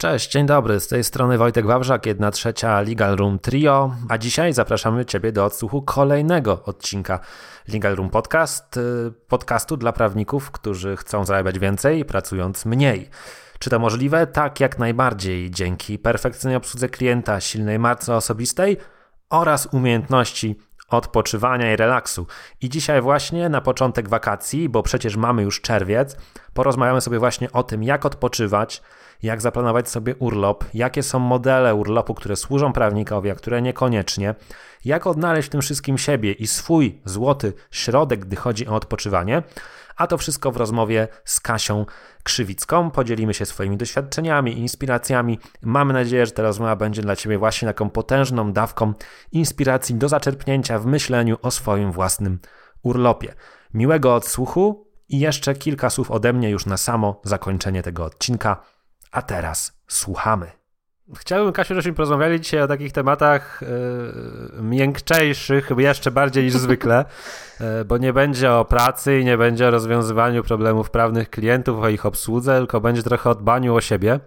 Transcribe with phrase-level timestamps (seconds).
[0.00, 4.52] Cześć, dzień dobry, z tej strony Wojtek Wawrzak, jedna trzecia Legal Room Trio, a dzisiaj
[4.52, 7.20] zapraszamy Ciebie do odsłuchu kolejnego odcinka
[7.68, 8.80] Legal Room Podcast, y,
[9.28, 13.10] podcastu dla prawników, którzy chcą zarabiać więcej, pracując mniej.
[13.58, 14.26] Czy to możliwe?
[14.26, 18.76] Tak, jak najbardziej, dzięki perfekcyjnej obsłudze klienta, silnej marce osobistej
[19.30, 20.58] oraz umiejętności
[20.88, 22.26] odpoczywania i relaksu.
[22.60, 26.16] I dzisiaj właśnie na początek wakacji, bo przecież mamy już czerwiec,
[26.54, 28.82] porozmawiamy sobie właśnie o tym, jak odpoczywać,
[29.22, 34.34] jak zaplanować sobie urlop, jakie są modele urlopu, które służą prawnikowi, a które niekoniecznie,
[34.84, 39.42] jak odnaleźć w tym wszystkim siebie i swój złoty środek, gdy chodzi o odpoczywanie.
[39.96, 41.86] A to wszystko w rozmowie z Kasią
[42.22, 42.90] Krzywicką.
[42.90, 45.38] Podzielimy się swoimi doświadczeniami, inspiracjami.
[45.62, 48.92] Mamy nadzieję, że ta rozmowa będzie dla Ciebie właśnie taką potężną dawką
[49.32, 52.38] inspiracji do zaczerpnięcia w myśleniu o swoim własnym
[52.82, 53.34] urlopie.
[53.74, 58.62] Miłego odsłuchu i jeszcze kilka słów ode mnie już na samo zakończenie tego odcinka.
[59.10, 60.60] A teraz słuchamy.
[61.16, 63.60] Chciałbym, Kasiu, żebyśmy porozmawiali dzisiaj o takich tematach
[64.56, 67.04] yy, miękczejszych, jeszcze bardziej niż zwykle,
[67.60, 71.88] yy, bo nie będzie o pracy i nie będzie o rozwiązywaniu problemów prawnych klientów, o
[71.88, 74.20] ich obsłudze, tylko będzie trochę o dbaniu o siebie.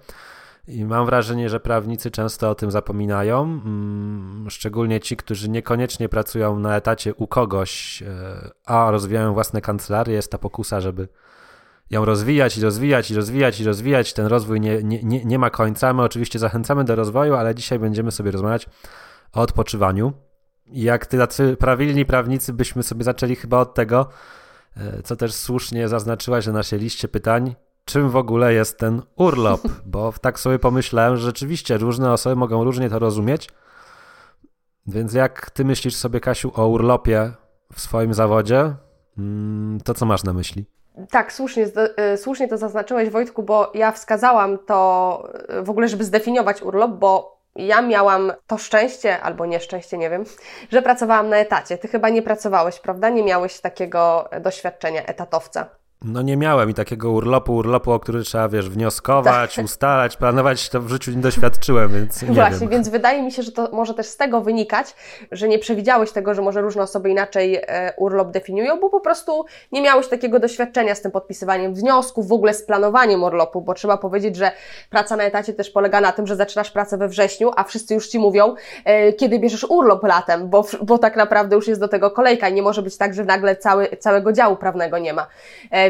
[0.67, 3.62] I mam wrażenie, że prawnicy często o tym zapominają,
[4.44, 8.06] yy, szczególnie ci, którzy niekoniecznie pracują na etacie u kogoś, y,
[8.66, 10.16] a rozwijają własne kancelarie.
[10.16, 11.08] Jest ta pokusa, żeby
[11.89, 14.14] ją rozwijać i rozwijać i rozwijać i rozwijać.
[14.14, 15.94] Ten rozwój nie, nie, nie, nie ma końca.
[15.94, 18.67] My oczywiście zachęcamy do rozwoju, ale dzisiaj będziemy sobie rozmawiać
[19.34, 20.14] o odpoczywaniu.
[20.66, 24.09] I jak tacy prawilni prawnicy byśmy sobie zaczęli chyba od tego,
[24.78, 29.62] e, co też słusznie zaznaczyłaś na naszej liście pytań, czym w ogóle jest ten urlop,
[29.86, 33.50] bo tak sobie pomyślałem, że rzeczywiście różne osoby mogą różnie to rozumieć.
[34.88, 37.31] Więc jak ty myślisz sobie, Kasiu, o urlopie
[37.73, 38.75] w swoim zawodzie,
[39.18, 40.66] mm, to co masz na myśli?
[41.12, 41.66] Tak, słusznie,
[42.14, 46.92] y, słusznie to zaznaczyłeś, Wojtku, bo ja wskazałam to y, w ogóle, żeby zdefiniować urlop,
[46.92, 50.24] bo ja miałam to szczęście, albo nieszczęście, nie wiem,
[50.72, 51.78] że pracowałam na etacie.
[51.78, 53.10] Ty chyba nie pracowałeś, prawda?
[53.10, 55.83] Nie miałeś takiego doświadczenia etatowca.
[56.03, 59.66] No nie miałem i takiego urlopu, urlopu, o który trzeba, wiesz, wnioskować, tak.
[59.66, 62.69] ustalać, planować, to w życiu nie doświadczyłem, więc nie Właśnie, wiem.
[62.69, 64.96] więc wydaje mi się, że to może też z tego wynikać,
[65.31, 69.46] że nie przewidziałeś tego, że może różne osoby inaczej e, urlop definiują, bo po prostu
[69.72, 73.97] nie miałeś takiego doświadczenia z tym podpisywaniem wniosków, w ogóle z planowaniem urlopu, bo trzeba
[73.97, 74.52] powiedzieć, że
[74.90, 78.08] praca na etacie też polega na tym, że zaczynasz pracę we wrześniu, a wszyscy już
[78.08, 82.12] Ci mówią, e, kiedy bierzesz urlop latem, bo, bo tak naprawdę już jest do tego
[82.12, 85.28] kolejka i nie może być tak, że nagle cały, całego działu prawnego nie ma.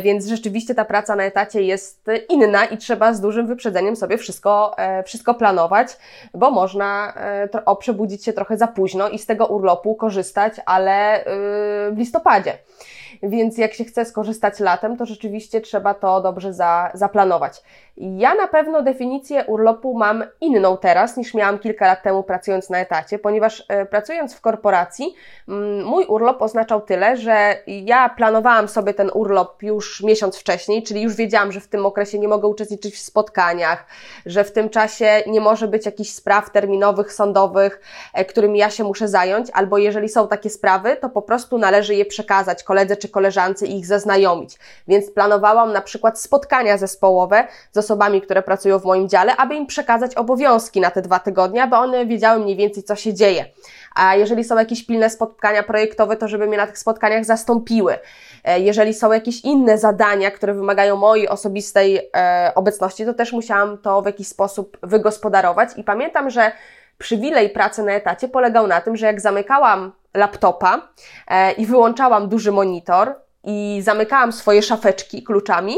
[0.04, 4.78] Więc rzeczywiście ta praca na etacie jest inna i trzeba z dużym wyprzedzeniem sobie wszystko,
[4.78, 5.98] e, wszystko planować,
[6.34, 11.26] bo można e, przebudzić się trochę za późno i z tego urlopu korzystać, ale y,
[11.92, 12.58] w listopadzie.
[13.24, 17.62] Więc jak się chce skorzystać latem, to rzeczywiście trzeba to dobrze za, zaplanować.
[17.98, 22.80] Ja na pewno definicję urlopu mam inną teraz niż miałam kilka lat temu pracując na
[22.80, 25.16] etacie, ponieważ e, pracując w korporacji,
[25.48, 31.02] mm, mój urlop oznaczał tyle, że ja planowałam sobie ten urlop już miesiąc wcześniej, czyli
[31.02, 33.86] już wiedziałam, że w tym okresie nie mogę uczestniczyć w spotkaniach,
[34.26, 37.82] że w tym czasie nie może być jakichś spraw terminowych, sądowych,
[38.14, 41.96] e, którymi ja się muszę zająć, albo jeżeli są takie sprawy, to po prostu należy
[41.96, 44.60] je przekazać koledze czy koleżance i ich zaznajomić.
[44.88, 49.68] Więc planowałam na przykład spotkania zespołowe z osobami, które pracują w moim dziale, aby im
[49.68, 53.46] przekazać obowiązki na te dwa tygodnie, aby one wiedziały mniej więcej, co się dzieje.
[53.96, 57.98] A jeżeli są jakieś pilne spotkania projektowe, to żeby mnie na tych spotkaniach zastąpiły.
[58.44, 63.78] E, jeżeli są jakieś inne zadania, które wymagają mojej osobistej e, obecności, to też musiałam
[63.78, 65.70] to w jakiś sposób wygospodarować.
[65.78, 66.52] I pamiętam, że
[66.98, 70.88] przywilej pracy na etacie polegał na tym, że jak zamykałam laptopa
[71.28, 75.76] e, i wyłączałam duży monitor i zamykałam swoje szafeczki kluczami,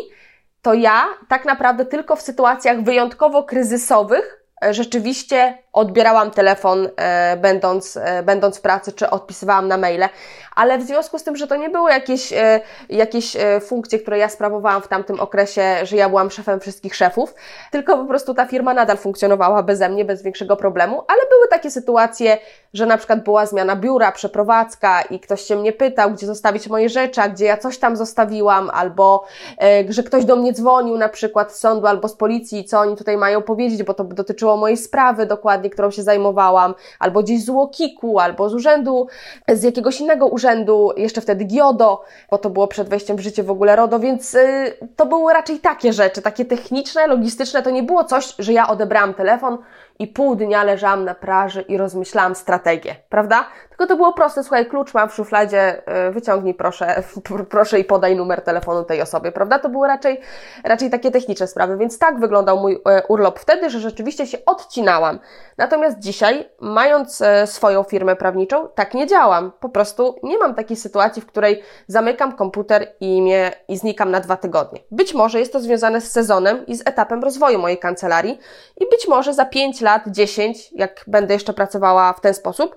[0.62, 7.98] to ja tak naprawdę tylko w sytuacjach wyjątkowo kryzysowych e, rzeczywiście odbierałam telefon, e, będąc,
[7.98, 10.10] e, będąc w pracy, czy odpisywałam na maile,
[10.56, 14.18] ale w związku z tym, że to nie były jakieś, e, jakieś e, funkcje, które
[14.18, 17.34] ja sprawowałam w tamtym okresie, że ja byłam szefem wszystkich szefów,
[17.72, 21.72] tylko po prostu ta firma nadal funkcjonowała beze mnie, bez większego problemu, ale były takie
[21.72, 22.38] sytuacje,
[22.74, 26.90] że na przykład była zmiana biura, przeprowadzka i ktoś się mnie pytał, gdzie zostawić moje
[26.90, 29.26] rzeczy, a gdzie ja coś tam zostawiłam, albo
[29.62, 32.96] e, że ktoś do mnie dzwonił na przykład z sądu albo z policji, co oni
[32.96, 37.50] tutaj mają powiedzieć, bo to dotyczyło mojej sprawy dokładnie, którą się zajmowałam, albo gdzieś z
[37.50, 39.08] UOKiK-u, albo z urzędu,
[39.48, 43.52] z jakiegoś innego urzędu, jeszcze wtedy GIODO, bo to było przed wejściem w życie w
[43.52, 48.04] ogóle RODO, więc y, to były raczej takie rzeczy, takie techniczne, logistyczne, to nie było
[48.04, 49.58] coś, że ja odebrałam telefon
[50.00, 53.46] i pół dnia leżałam na plaży i rozmyślałam strategię, prawda?
[53.70, 57.04] Tylko to było proste, słuchaj, klucz mam w szufladzie, y, wyciągnij proszę,
[57.50, 59.60] proszę i podaj numer telefonu tej osobie, prawda?
[59.60, 60.22] To były raczej,
[60.64, 65.20] raczej takie techniczne sprawy, więc tak wyglądał mój e, urlop wtedy, że rzeczywiście się odcinałam.
[65.58, 69.52] Natomiast dzisiaj, mając e, swoją firmę prawniczą, tak nie działam.
[69.60, 74.20] Po prostu nie mam takiej sytuacji, w której zamykam komputer i, mnie, i znikam na
[74.20, 74.80] dwa tygodnie.
[74.92, 78.40] Być może jest to związane z sezonem i z etapem rozwoju mojej kancelarii
[78.78, 82.76] i być może za 5 lat, 10, jak będę jeszcze pracowała w ten sposób,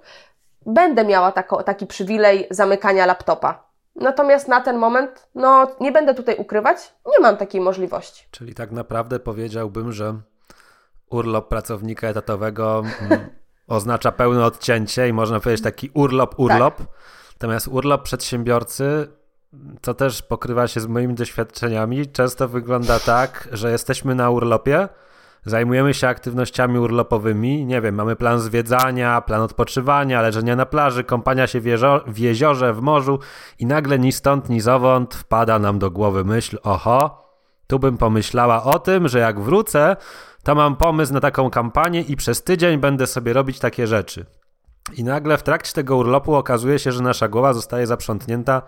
[0.67, 3.69] będę miała tako, taki przywilej zamykania laptopa.
[3.97, 8.25] Natomiast na ten moment, no nie będę tutaj ukrywać, nie mam takiej możliwości.
[8.31, 10.15] Czyli tak naprawdę powiedziałbym, że
[11.11, 13.29] urlop pracownika etatowego mm,
[13.79, 16.77] oznacza pełne odcięcie i można powiedzieć taki urlop, urlop.
[16.77, 16.87] Tak.
[17.33, 19.09] Natomiast urlop przedsiębiorcy,
[19.83, 24.89] co też pokrywa się z moimi doświadczeniami, często wygląda tak, że jesteśmy na urlopie,
[25.49, 27.67] Zajmujemy się aktywnościami urlopowymi.
[27.67, 31.65] Nie wiem, mamy plan zwiedzania, plan odpoczywania, leżenia na plaży, kąpania się w,
[32.07, 33.19] w jeziorze, w morzu
[33.59, 37.29] i nagle ni stąd, ni zowąd wpada nam do głowy myśl, oho,
[37.67, 39.97] tu bym pomyślała o tym, że jak wrócę,
[40.43, 44.27] to mam pomysł na taką kampanię i przez tydzień będę sobie robić takie rzeczy.
[44.97, 48.63] I nagle w trakcie tego urlopu okazuje się, że nasza głowa zostaje zaprzątnięta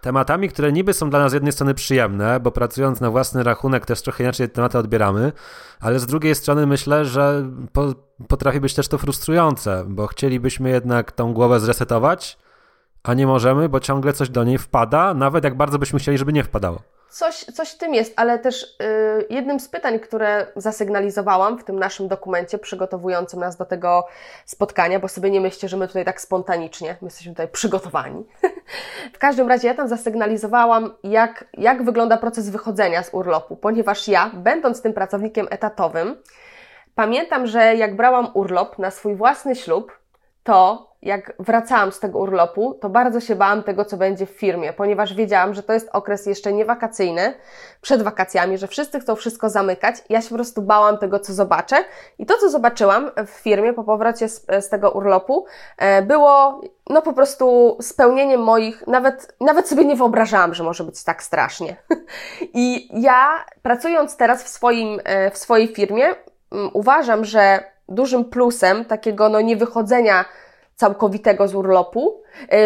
[0.00, 3.86] tematami, które niby są dla nas z jednej strony przyjemne, bo pracując na własny rachunek
[3.86, 5.32] też trochę inaczej te tematy odbieramy,
[5.80, 7.94] ale z drugiej strony myślę, że po,
[8.28, 12.38] potrafi być też to frustrujące, bo chcielibyśmy jednak tą głowę zresetować,
[13.02, 16.32] a nie możemy, bo ciągle coś do niej wpada, nawet jak bardzo byśmy chcieli, żeby
[16.32, 16.78] nie wpadało.
[17.10, 21.78] Coś, coś w tym jest, ale też yy, jednym z pytań, które zasygnalizowałam w tym
[21.78, 24.06] naszym dokumencie przygotowującym nas do tego
[24.46, 28.24] spotkania, bo sobie nie myślcie, że my tutaj tak spontanicznie, my jesteśmy tutaj przygotowani.
[29.14, 34.30] w każdym razie ja tam zasygnalizowałam, jak, jak wygląda proces wychodzenia z urlopu, ponieważ ja,
[34.34, 36.16] będąc tym pracownikiem etatowym,
[36.94, 39.98] pamiętam, że jak brałam urlop na swój własny ślub,
[40.42, 44.72] to jak wracałam z tego urlopu, to bardzo się bałam tego, co będzie w firmie,
[44.72, 47.34] ponieważ wiedziałam, że to jest okres jeszcze niewakacyjny,
[47.80, 49.96] przed wakacjami, że wszyscy chcą wszystko zamykać.
[50.08, 51.76] Ja się po prostu bałam tego, co zobaczę.
[52.18, 55.46] I to, co zobaczyłam w firmie po powrocie z, z tego urlopu,
[55.78, 56.60] e, było
[56.90, 61.76] no po prostu spełnieniem moich, nawet, nawet sobie nie wyobrażałam, że może być tak strasznie.
[62.54, 66.04] I ja, pracując teraz w, swoim, e, w swojej firmie,
[66.72, 70.24] uważam, że dużym plusem takiego no niewychodzenia
[70.80, 72.22] całkowitego z urlopu,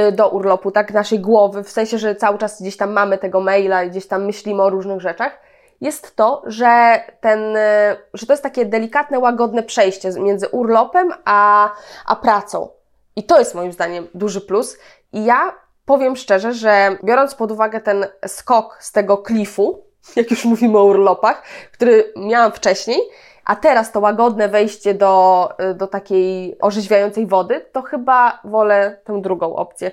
[0.08, 3.40] y, do urlopu, tak, naszej głowy, w sensie, że cały czas gdzieś tam mamy tego
[3.40, 5.40] maila i gdzieś tam myślimy o różnych rzeczach,
[5.80, 11.70] jest to, że ten, y, że to jest takie delikatne, łagodne przejście między urlopem a,
[12.06, 12.68] a pracą.
[13.16, 14.78] I to jest moim zdaniem duży plus.
[15.12, 19.84] I ja powiem szczerze, że biorąc pod uwagę ten skok z tego klifu,
[20.16, 23.00] jak już mówimy o urlopach, który miałam wcześniej,
[23.44, 29.20] a teraz to łagodne wejście do, y, do takiej orzeźwiającej wody, to chyba wolę tę
[29.22, 29.90] drugą opcję.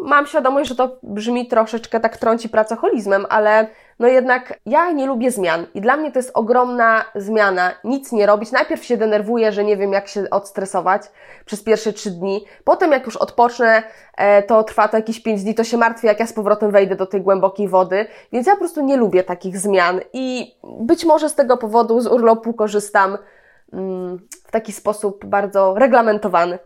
[0.00, 3.66] Mam świadomość, że to brzmi troszeczkę tak trąci pracoholizmem, ale
[3.98, 7.72] no jednak ja nie lubię zmian i dla mnie to jest ogromna zmiana.
[7.84, 8.52] Nic nie robić.
[8.52, 11.02] Najpierw się denerwuję, że nie wiem jak się odstresować
[11.44, 12.44] przez pierwsze trzy dni.
[12.64, 13.82] Potem jak już odpocznę,
[14.16, 16.96] e, to trwa to jakieś pięć dni, to się martwię, jak ja z powrotem wejdę
[16.96, 18.06] do tej głębokiej wody.
[18.32, 22.06] Więc ja po prostu nie lubię takich zmian i być może z tego powodu z
[22.06, 23.18] urlopu korzystam
[23.72, 26.58] mm, w taki sposób bardzo reglamentowany.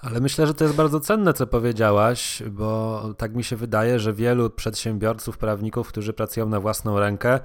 [0.00, 4.12] Ale myślę, że to jest bardzo cenne, co powiedziałaś, bo tak mi się wydaje, że
[4.12, 7.40] wielu przedsiębiorców, prawników, którzy pracują na własną rękę,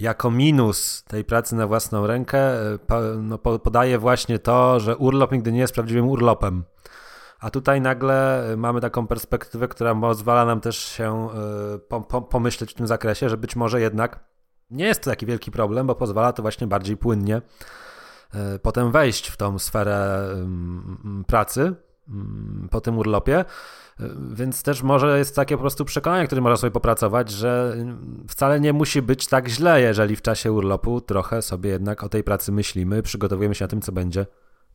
[0.00, 2.50] jako minus tej pracy na własną rękę
[3.22, 6.64] no, podaje właśnie to, że urlop nigdy nie jest prawdziwym urlopem.
[7.40, 11.28] A tutaj nagle mamy taką perspektywę, która pozwala nam też się
[11.90, 14.24] e, pomyśleć w tym zakresie, że być może jednak
[14.70, 17.42] nie jest to taki wielki problem, bo pozwala to właśnie bardziej płynnie
[18.34, 20.28] e, potem wejść w tą sferę
[21.26, 21.74] pracy,
[22.70, 23.44] po tym urlopie.
[24.30, 27.76] Więc też może jest takie po prostu przekonanie, które można sobie popracować, że
[28.28, 32.24] wcale nie musi być tak źle, jeżeli w czasie urlopu trochę sobie jednak o tej
[32.24, 34.26] pracy myślimy, przygotowujemy się na tym, co będzie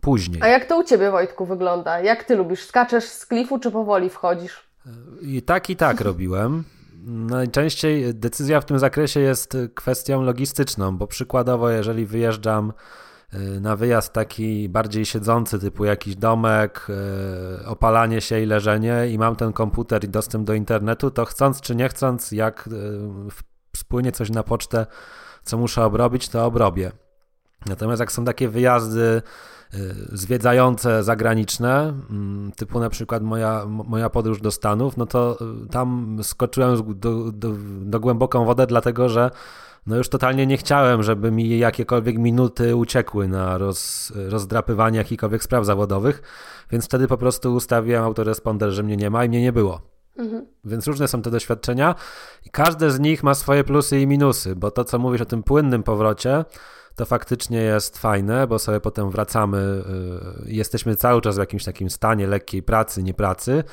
[0.02, 0.42] później.
[0.44, 2.00] A jak to u Ciebie, Wojtku, wygląda?
[2.00, 2.66] Jak Ty lubisz?
[2.66, 4.70] Skaczesz z klifu, czy powoli wchodzisz?
[5.22, 6.64] I tak, i tak robiłem.
[7.06, 12.74] Najczęściej decyzja w tym zakresie jest kwestią logistyczną, bo przykładowo, jeżeli wyjeżdżam
[13.62, 16.88] na wyjazd taki bardziej siedzący, typu jakiś domek,
[17.60, 21.62] y, opalanie się i leżenie i mam ten komputer i dostęp do internetu, to chcąc
[21.62, 22.72] czy nie chcąc, jak y,
[23.78, 24.86] spłynie coś na pocztę,
[25.44, 26.92] co muszę obrobić, to obrobię.
[27.66, 29.22] Natomiast jak są takie wyjazdy
[30.12, 35.38] zwiedzające zagraniczne, mm, typu na przykład moja, moja podróż do Stanów, no to
[35.72, 39.32] tam skoczyłem do, do, do głęboką wodę, dlatego że
[39.90, 45.66] no już totalnie nie chciałem, żeby mi jakiekolwiek minuty uciekły na roz, rozdrapywanie jakichkolwiek spraw
[45.66, 46.22] zawodowych,
[46.72, 49.82] więc wtedy po prostu ustawiłem autoresponder, że mnie nie ma i mnie nie było.
[50.18, 50.46] Mhm.
[50.66, 51.96] Więc różne są te doświadczenia
[52.46, 55.44] i każde z nich ma swoje plusy i minusy, bo to, co mówisz o tym
[55.44, 56.46] płynnym powrocie,
[57.00, 59.58] to faktycznie jest fajne, bo sobie potem wracamy,
[60.48, 63.64] y, jesteśmy cały czas w jakimś takim stanie lekkiej pracy, nie pracy.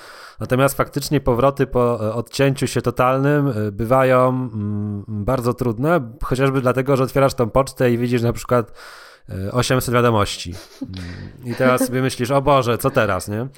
[0.40, 6.96] Natomiast faktycznie powroty po y, odcięciu się totalnym y, bywają mm, bardzo trudne, chociażby dlatego,
[6.96, 8.72] że otwierasz tą pocztę i widzisz na przykład
[9.52, 10.54] 800 wiadomości.
[11.44, 13.48] I teraz sobie myślisz, o Boże, co teraz, nie?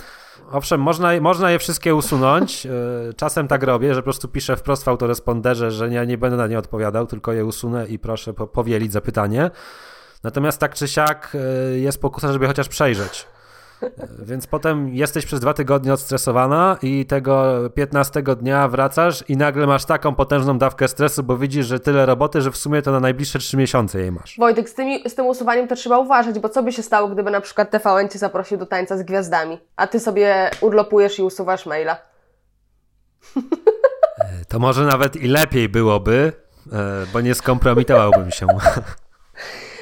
[0.53, 2.67] Owszem, można, można je wszystkie usunąć.
[2.67, 2.71] E,
[3.17, 6.47] czasem tak robię, że po prostu piszę wprost w autoresponderze, że ja nie będę na
[6.47, 9.51] nie odpowiadał, tylko je usunę i proszę powielić zapytanie.
[10.23, 11.37] Natomiast tak czy siak
[11.75, 13.27] e, jest pokusa, żeby chociaż przejrzeć.
[14.19, 19.85] Więc potem jesteś przez dwa tygodnie odstresowana i tego 15 dnia wracasz i nagle masz
[19.85, 23.39] taką potężną dawkę stresu, bo widzisz, że tyle roboty, że w sumie to na najbliższe
[23.39, 24.37] trzy miesiące jej masz.
[24.39, 27.31] Wojtek, z, tymi, z tym usuwaniem to trzeba uważać, bo co by się stało, gdyby
[27.31, 31.67] na przykład TVN cię zaprosił do tańca z gwiazdami, a ty sobie urlopujesz i usuwasz
[31.67, 31.97] maila?
[34.19, 36.33] E, to może nawet i lepiej byłoby,
[36.73, 38.47] e, bo nie skompromitowałbym się.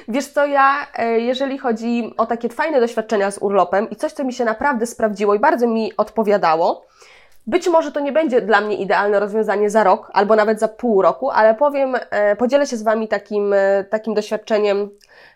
[0.09, 4.25] Wiesz co, ja, e, jeżeli chodzi o takie fajne doświadczenia z urlopem i coś, co
[4.25, 6.87] mi się naprawdę sprawdziło i bardzo mi odpowiadało,
[7.47, 11.03] być może to nie będzie dla mnie idealne rozwiązanie za rok albo nawet za pół
[11.03, 14.91] roku, ale powiem, e, podzielę się z Wami takim, e, takim doświadczeniem,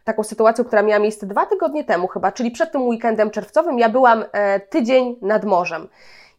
[0.05, 3.79] taką sytuacją, która miała miejsce dwa tygodnie temu chyba, czyli przed tym weekendem czerwcowym.
[3.79, 4.25] Ja byłam
[4.71, 5.89] tydzień nad morzem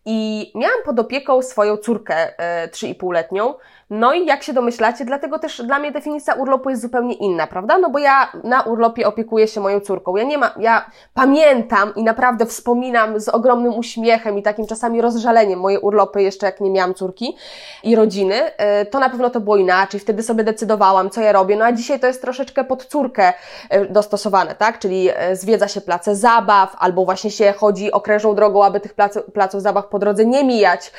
[0.06, 2.34] i miałam pod opieką swoją córkę
[2.72, 3.54] 3,5-letnią.
[3.91, 7.77] No i jak się domyślacie, dlatego też dla mnie definicja urlopu jest zupełnie inna, prawda?
[7.77, 10.15] No bo ja na urlopie opiekuję się moją córką.
[10.15, 15.60] Ja nie ma, ja pamiętam i naprawdę wspominam z ogromnym uśmiechem i takim czasami rozżaleniem
[15.60, 17.36] moje urlopy jeszcze jak nie miałam córki
[17.83, 18.57] i rodziny.
[18.57, 20.00] E, to na pewno to było inaczej.
[20.00, 21.55] Wtedy sobie decydowałam, co ja robię.
[21.55, 23.33] No a dzisiaj to jest troszeczkę pod córkę
[23.69, 24.79] e, dostosowane, tak?
[24.79, 28.93] Czyli e, zwiedza się place zabaw albo właśnie się chodzi okrężną drogą, aby tych
[29.33, 30.91] placów zabaw po drodze nie mijać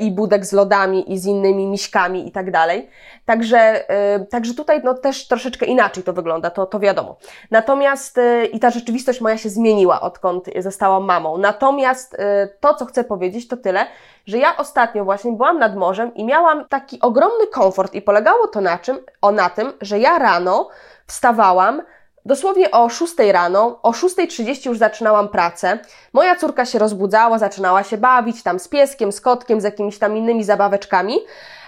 [0.00, 2.88] i budek z lodami i z innymi miśkami i tak dalej.
[3.24, 7.16] Także, y, także tutaj no, też troszeczkę inaczej to wygląda, to, to wiadomo.
[7.50, 11.38] Natomiast y, i ta rzeczywistość moja się zmieniła, odkąd zostałam mamą.
[11.38, 12.18] Natomiast y,
[12.60, 13.86] to, co chcę powiedzieć, to tyle,
[14.26, 18.60] że ja ostatnio właśnie byłam nad morzem i miałam taki ogromny komfort i polegało to
[18.60, 18.98] na czym?
[19.22, 20.68] O na tym, że ja rano
[21.06, 21.82] wstawałam,
[22.26, 25.78] Dosłownie o 6 rano, o 6.30 już zaczynałam pracę.
[26.12, 30.16] Moja córka się rozbudzała, zaczynała się bawić tam z pieskiem, z kotkiem, z jakimiś tam
[30.16, 31.18] innymi zabaweczkami.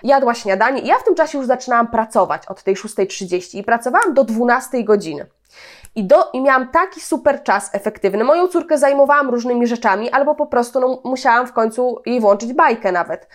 [0.02, 4.14] Jadła śniadanie i ja w tym czasie już zaczynałam pracować od tej 6.30 i pracowałam
[4.14, 5.26] do 12 godziny.
[5.94, 8.24] I, do, I miałam taki super czas efektywny.
[8.24, 12.92] Moją córkę zajmowałam różnymi rzeczami, albo po prostu no, musiałam w końcu jej włączyć bajkę
[12.92, 13.28] nawet,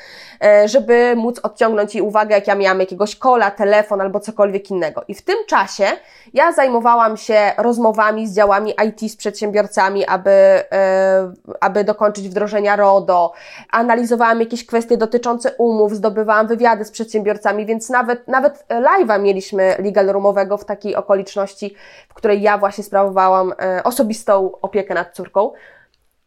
[0.43, 5.03] e, żeby móc odciągnąć jej uwagę, jak ja miałam jakiegoś kola, telefon albo cokolwiek innego.
[5.07, 5.85] I w tym czasie
[6.33, 11.31] ja zajmowałam się rozmowami z działami IT z przedsiębiorcami, aby, e,
[11.61, 13.33] aby dokończyć wdrożenia RODO,
[13.71, 20.07] analizowałam jakieś kwestie dotyczące umów, zdobywałam wywiady z przedsiębiorcami, więc nawet, nawet live'a mieliśmy legal
[20.07, 21.75] roomowego w takiej okoliczności,
[22.09, 25.51] w której ja właśnie sprawowałam e, osobistą opiekę nad córką.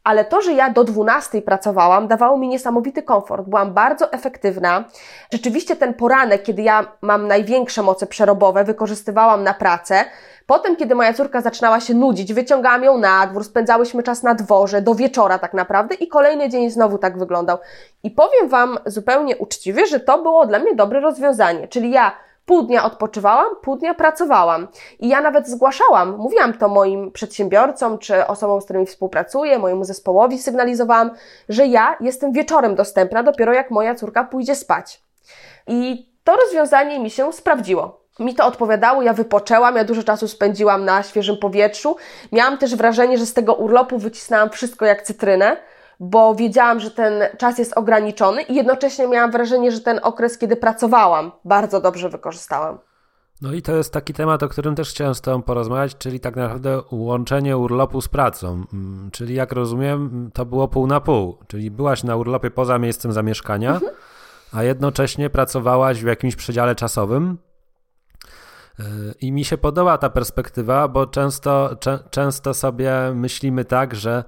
[0.07, 3.47] Ale to, że ja do 12 pracowałam, dawało mi niesamowity komfort.
[3.49, 4.85] Byłam bardzo efektywna.
[5.33, 10.05] Rzeczywiście ten poranek, kiedy ja mam największe moce przerobowe, wykorzystywałam na pracę.
[10.47, 14.83] Potem, kiedy moja córka zaczynała się nudzić, wyciągałam ją na dwór, spędzałyśmy czas na dworze,
[14.83, 17.59] do wieczora tak naprawdę i kolejny dzień znowu tak wyglądał.
[18.03, 21.69] I powiem Wam zupełnie uczciwie, że to było dla mnie dobre rozwiązanie.
[21.69, 22.13] Czyli ja
[22.47, 24.69] Pół dnia odpoczywałam, pół dnia pracowałam.
[24.99, 30.39] I ja nawet zgłaszałam, mówiłam to moim przedsiębiorcom czy osobom, z którymi współpracuję, mojemu zespołowi
[30.39, 31.11] sygnalizowałam,
[31.49, 35.03] że ja jestem wieczorem dostępna dopiero jak moja córka pójdzie spać.
[35.67, 38.01] I to rozwiązanie mi się sprawdziło.
[38.19, 41.97] Mi to odpowiadało, ja wypoczęłam, ja dużo czasu spędziłam na świeżym powietrzu.
[42.33, 45.57] Miałam też wrażenie, że z tego urlopu wycisnęłam wszystko jak cytrynę
[46.01, 50.57] bo wiedziałam, że ten czas jest ograniczony i jednocześnie miałam wrażenie, że ten okres, kiedy
[50.57, 52.79] pracowałam, bardzo dobrze wykorzystałam.
[53.43, 56.37] No i to jest taki temat, o którym też chciałem z Tobą porozmawiać, czyli tak
[56.37, 58.65] naprawdę łączenie urlopu z pracą.
[58.73, 63.13] Mm, czyli jak rozumiem, to było pół na pół, czyli byłaś na urlopie poza miejscem
[63.13, 63.81] zamieszkania,
[64.53, 67.39] a jednocześnie pracowałaś w jakimś przedziale czasowym.
[68.81, 68.85] Y,
[69.21, 71.71] I mi się podoba ta perspektywa, bo często,
[72.11, 74.25] często sobie myślimy tak, że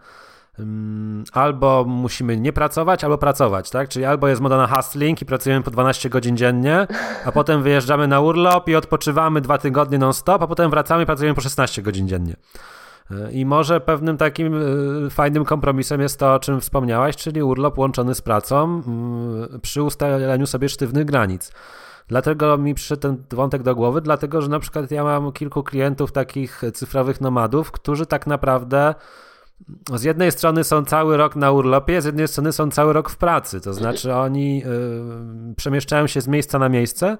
[1.32, 3.88] albo musimy nie pracować, albo pracować, tak?
[3.88, 6.86] Czyli albo jest moda na hustling i pracujemy po 12 godzin dziennie,
[7.24, 11.34] a potem wyjeżdżamy na urlop i odpoczywamy dwa tygodnie non-stop, a potem wracamy i pracujemy
[11.34, 12.36] po 16 godzin dziennie.
[13.32, 14.54] I może pewnym takim
[15.06, 18.82] y, fajnym kompromisem jest to, o czym wspomniałaś, czyli urlop łączony z pracą
[19.62, 21.52] przy ustaleniu sobie sztywnych granic.
[22.08, 26.12] Dlatego mi przyszedł ten wątek do głowy, dlatego że na przykład ja mam kilku klientów
[26.12, 28.94] takich cyfrowych nomadów, którzy tak naprawdę
[29.94, 33.16] z jednej strony są cały rok na urlopie, z jednej strony są cały rok w
[33.16, 33.60] pracy.
[33.60, 34.62] To znaczy oni
[35.52, 37.18] y, przemieszczają się z miejsca na miejsce,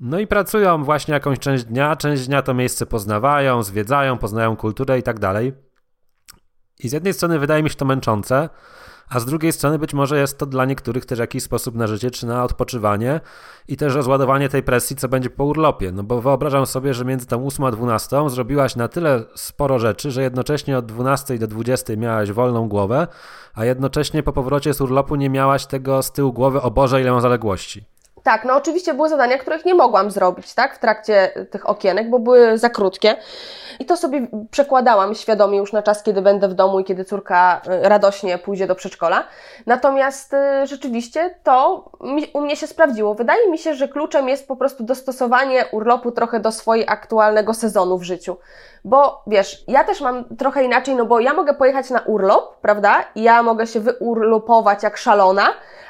[0.00, 1.96] no i pracują właśnie jakąś część dnia.
[1.96, 5.52] Część dnia to miejsce poznawają, zwiedzają, poznają kulturę i tak dalej.
[6.78, 8.48] I z jednej strony wydaje mi się to męczące,
[9.10, 12.10] a z drugiej strony być może jest to dla niektórych też jakiś sposób na życie
[12.10, 13.20] czy na odpoczywanie
[13.68, 15.92] i też rozładowanie tej presji, co będzie po urlopie.
[15.92, 20.10] No bo wyobrażam sobie, że między tą 8 a 12 zrobiłaś na tyle sporo rzeczy,
[20.10, 23.06] że jednocześnie od 12 do 20 miałaś wolną głowę,
[23.54, 27.10] a jednocześnie po powrocie z urlopu nie miałaś tego z tyłu głowy, o Boże, ile
[27.10, 27.84] mam zaległości.
[28.22, 32.18] Tak, no oczywiście były zadania, których nie mogłam zrobić, tak, w trakcie tych okienek, bo
[32.18, 33.16] były za krótkie.
[33.78, 37.60] I to sobie przekładałam świadomie już na czas, kiedy będę w domu i kiedy córka
[37.84, 39.24] y, radośnie pójdzie do przedszkola.
[39.66, 41.84] Natomiast y, rzeczywiście to
[42.32, 43.14] u mnie się sprawdziło.
[43.14, 47.98] Wydaje mi się, że kluczem jest po prostu dostosowanie urlopu trochę do swojego aktualnego sezonu
[47.98, 48.36] w życiu.
[48.84, 53.04] Bo wiesz, ja też mam trochę inaczej, no bo ja mogę pojechać na urlop, prawda?
[53.14, 55.46] I ja mogę się wyurlopować jak szalona,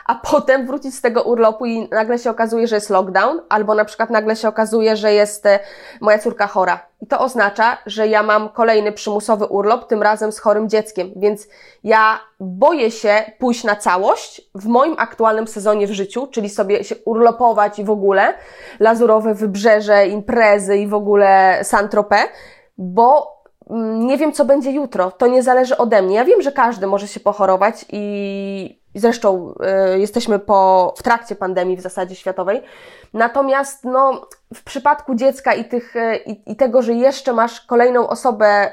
[0.06, 3.84] a potem wrócić z tego urlopu i nagle się okazuje, że jest lockdown, albo na
[3.84, 5.58] przykład nagle się okazuje, że jest e,
[6.00, 6.87] moja córka chora.
[7.00, 11.48] I to oznacza, że ja mam kolejny przymusowy urlop, tym razem z chorym dzieckiem, więc
[11.84, 16.94] ja boję się pójść na całość w moim aktualnym sezonie w życiu, czyli sobie się
[17.04, 18.34] urlopować i w ogóle,
[18.80, 22.28] lazurowe wybrzeże, imprezy i w ogóle Saint-Tropez,
[22.78, 23.38] bo
[23.70, 25.10] mm, nie wiem, co będzie jutro.
[25.10, 26.16] To nie zależy ode mnie.
[26.16, 29.54] Ja wiem, że każdy może się pochorować i zresztą
[29.94, 32.62] y, jesteśmy po, w trakcie pandemii w zasadzie światowej.
[33.14, 38.08] Natomiast no, w przypadku dziecka i, tych, y, i, i tego, że jeszcze masz kolejną
[38.08, 38.72] osobę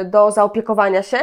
[0.00, 1.18] y, do zaopiekowania się,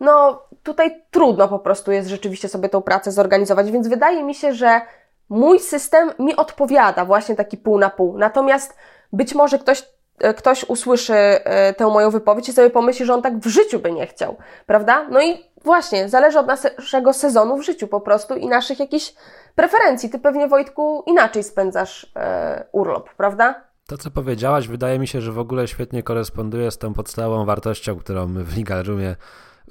[0.00, 4.52] no tutaj trudno po prostu jest rzeczywiście sobie tą pracę zorganizować, więc wydaje mi się,
[4.52, 4.80] że
[5.28, 8.18] mój system mi odpowiada właśnie taki pół na pół.
[8.18, 8.76] Natomiast
[9.12, 9.99] być może ktoś E,
[10.36, 13.92] ktoś usłyszy e, tę moją wypowiedź i sobie pomyśli, że on tak w życiu by
[13.92, 14.36] nie chciał,
[14.66, 15.06] prawda?
[15.10, 19.14] No i właśnie, zależy od naszego sezonu w życiu po prostu i naszych jakichś
[19.54, 20.10] preferencji.
[20.10, 23.64] Ty pewnie, Wojtku, inaczej spędzasz e, urlop, prawda?
[23.86, 27.96] To, co powiedziałaś, wydaje mi się, że w ogóle świetnie koresponduje z tą podstawową wartością,
[27.96, 28.84] którą my w Legal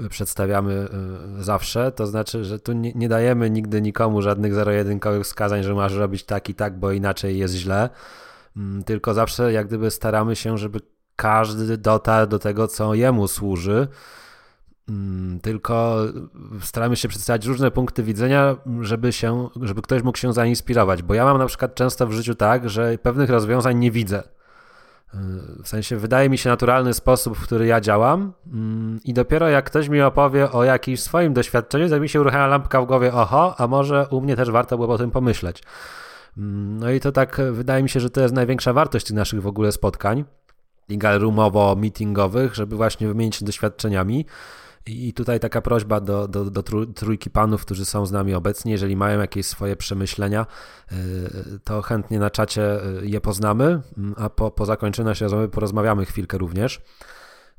[0.10, 0.88] przedstawiamy
[1.40, 1.92] zawsze.
[1.92, 6.24] To znaczy, że tu nie, nie dajemy nigdy nikomu żadnych zero-jedynkowych wskazań, że masz robić
[6.24, 7.90] tak i tak, bo inaczej jest źle
[8.86, 10.80] tylko zawsze jak gdyby staramy się, żeby
[11.16, 13.88] każdy dotarł do tego, co jemu służy.
[14.90, 15.98] Mm, tylko
[16.62, 21.04] staramy się przedstawiać różne punkty widzenia, żeby, się, żeby ktoś mógł się zainspirować.
[21.04, 24.24] Bo ja mam na przykład często w życiu tak, że pewnych rozwiązań nie widzę.
[25.64, 29.66] W sensie wydaje mi się naturalny sposób, w który ja działam, mm, i dopiero jak
[29.66, 33.56] ktoś mi opowie o jakimś swoim doświadczeniu, to mi się uruchamia lampka w głowie, oho,
[33.58, 35.64] a może u mnie też warto było o tym pomyśleć.
[36.38, 39.48] No i to tak wydaje mi się, że to jest największa wartość tych naszych w
[39.48, 40.26] ogóle spotkań
[40.90, 44.26] legal roomowo-meetingowych, żeby właśnie wymienić się doświadczeniami.
[44.86, 46.64] I tutaj taka prośba do, do, do
[46.96, 50.46] trójki panów, którzy są z nami obecni, jeżeli mają jakieś swoje przemyślenia,
[50.92, 53.82] y, to chętnie na czacie y, je poznamy,
[54.18, 56.82] a po, po zakończeniu naszej rozmowy porozmawiamy chwilkę również.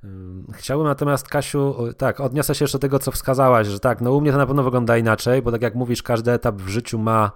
[0.04, 0.08] Y,
[0.52, 4.20] chciałbym natomiast, Kasiu, tak, odniosę się jeszcze do tego, co wskazałaś, że tak, no u
[4.20, 7.32] mnie to na pewno wygląda inaczej, bo tak jak mówisz, każdy etap w życiu ma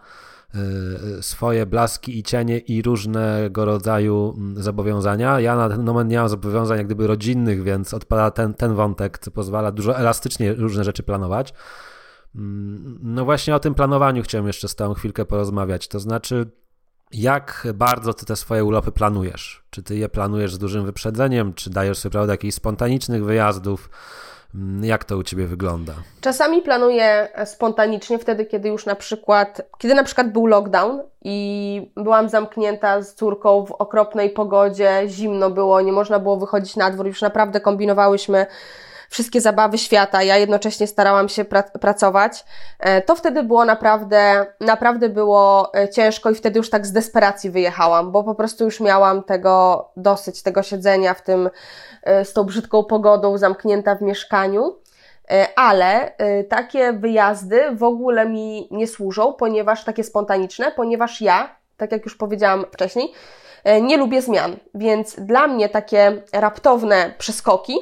[1.20, 5.40] swoje blaski i cienie i różnego rodzaju mm, zobowiązania.
[5.40, 9.18] Ja na ten moment nie mam zobowiązań jak gdyby rodzinnych, więc odpada ten, ten wątek,
[9.18, 11.54] co pozwala dużo elastycznie różne rzeczy planować.
[12.34, 15.88] Mm, no właśnie o tym planowaniu chciałem jeszcze z tą chwilkę porozmawiać.
[15.88, 16.50] To znaczy,
[17.12, 19.64] jak bardzo ty te swoje urlopy planujesz?
[19.70, 23.90] Czy ty je planujesz z dużym wyprzedzeniem, czy dajesz sobie prawdę jakichś spontanicznych wyjazdów?
[24.54, 25.92] Mm, jak to u Ciebie wygląda?
[26.20, 32.28] Czasami planuję spontanicznie, wtedy, kiedy już na przykład, kiedy na przykład był lockdown i byłam
[32.28, 37.22] zamknięta z córką w okropnej pogodzie, zimno było, nie można było wychodzić na dwór, już
[37.22, 38.46] naprawdę kombinowałyśmy
[39.10, 42.44] wszystkie zabawy świata, ja jednocześnie starałam się pra pracować,
[42.80, 47.50] e, to wtedy było naprawdę, naprawdę było e, ciężko i wtedy już tak z desperacji
[47.50, 51.50] wyjechałam, bo po prostu już miałam tego dosyć, tego siedzenia w tym,
[52.02, 54.76] e, z tą brzydką pogodą, zamknięta w mieszkaniu.
[55.56, 56.12] Ale
[56.48, 62.16] takie wyjazdy w ogóle mi nie służą, ponieważ takie spontaniczne, ponieważ ja, tak jak już
[62.16, 63.12] powiedziałam wcześniej,
[63.82, 67.78] nie lubię zmian, więc dla mnie takie raptowne przeskoki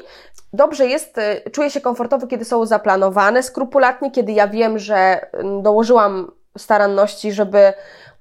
[0.52, 5.62] dobrze jest, y, czuję się komfortowo, kiedy są zaplanowane skrupulatnie, kiedy ja wiem, że mm,
[5.62, 7.72] dołożyłam staranności, żeby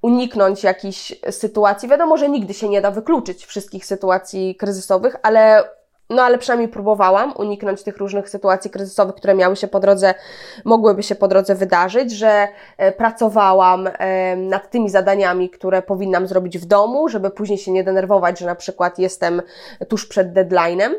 [0.02, 1.88] uniknąć jakichś sytuacji.
[1.88, 5.64] Wiadomo, że nigdy się nie da wykluczyć wszystkich sytuacji kryzysowych, ale
[6.10, 10.14] no ale przynajmniej próbowałam uniknąć tych różnych sytuacji kryzysowych, które miały się po drodze,
[10.64, 16.58] mogłyby się po drodze wydarzyć, że e, pracowałam e, nad tymi zadaniami, które powinnam zrobić
[16.58, 19.42] w domu, żeby później się nie denerwować, że na przykład jestem
[19.88, 20.90] tuż przed deadline'em.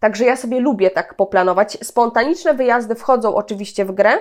[0.00, 1.78] Także ja sobie lubię tak poplanować.
[1.82, 4.12] Spontaniczne wyjazdy wchodzą oczywiście w grę,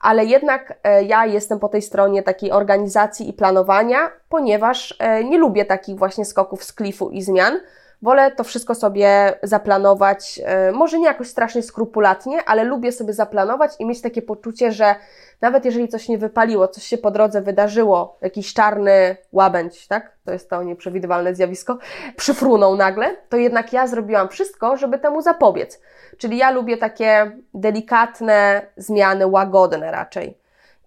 [0.00, 5.64] ale jednak e, ja jestem po tej stronie takiej organizacji i planowania, ponieważ nie lubię
[5.64, 7.60] takich właśnie skoków z klifu i zmian
[8.02, 13.70] Wolę to wszystko sobie zaplanować, e, może nie jakoś strasznie skrupulatnie, ale lubię sobie zaplanować
[13.78, 14.94] i mieć takie poczucie, że
[15.40, 20.16] nawet jeżeli coś nie wypaliło, coś się po drodze wydarzyło, jakiś czarny łabędź, tak?
[20.24, 21.78] To jest to nieprzewidywalne zjawisko,
[22.16, 25.80] przyfrunął nagle, to jednak ja zrobiłam wszystko, żeby temu zapobiec.
[26.18, 30.39] Czyli ja lubię takie delikatne zmiany, łagodne raczej.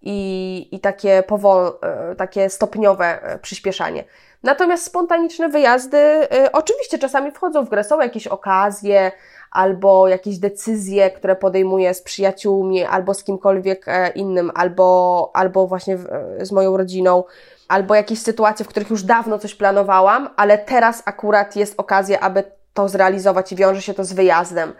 [0.06, 4.04] I, i takie, powol, e, takie stopniowe e, przyspieszanie.
[4.42, 7.84] Natomiast spontaniczne wyjazdy y, oczywiście czasami wchodzą w grę.
[7.84, 9.12] Są jakieś okazje
[9.50, 15.98] albo jakieś decyzje, które podejmuję z przyjaciółmi albo z kimkolwiek e, innym, albo, albo właśnie
[16.40, 17.24] z moją rodziną,
[17.68, 22.44] albo jakieś sytuacje, w których już dawno coś planowałam, ale teraz akurat jest okazja, aby
[22.74, 24.72] to zrealizować i wiąże się to z wyjazdem.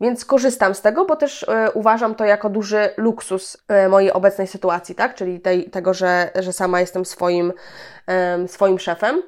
[0.00, 4.46] Więc korzystam z tego, bo też y, uważam to jako duży luksus y, mojej obecnej
[4.46, 5.14] sytuacji, tak?
[5.14, 7.52] Czyli tej, tego, że, że sama jestem swoim,
[8.46, 9.22] swoim szefem.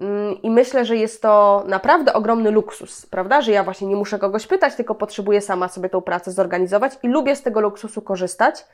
[0.00, 3.40] Mm, I myślę, że jest to naprawdę ogromny luksus, prawda?
[3.40, 7.08] Że ja właśnie nie muszę kogoś pytać, tylko potrzebuję sama sobie tą pracę zorganizować i
[7.08, 8.64] lubię z tego luksusu korzystać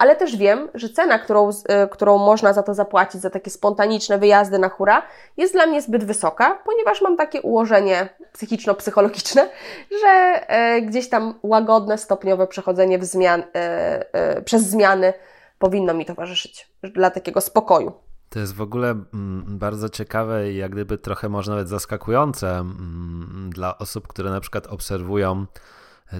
[0.00, 4.18] ale też wiem, że cena, którą, e, którą można za to zapłacić, za takie spontaniczne
[4.18, 5.02] wyjazdy na hura,
[5.36, 9.48] jest dla mnie zbyt wysoka, ponieważ mam takie ułożenie psychiczno-psychologiczne,
[10.00, 10.08] że
[10.48, 15.12] e, gdzieś tam łagodne, stopniowe przechodzenie zmian, e, przez zmiany
[15.58, 17.92] powinno mi towarzyszyć dla takiego spokoju.
[18.28, 23.50] To jest w ogóle mm, bardzo ciekawe i jak gdyby trochę może nawet zaskakujące mm,
[23.54, 25.46] dla osób, które na przykład obserwują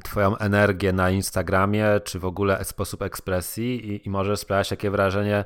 [0.02, 5.44] Twoją energię na Instagramie, czy w ogóle sposób ekspresji i, i może sprawiać takie wrażenie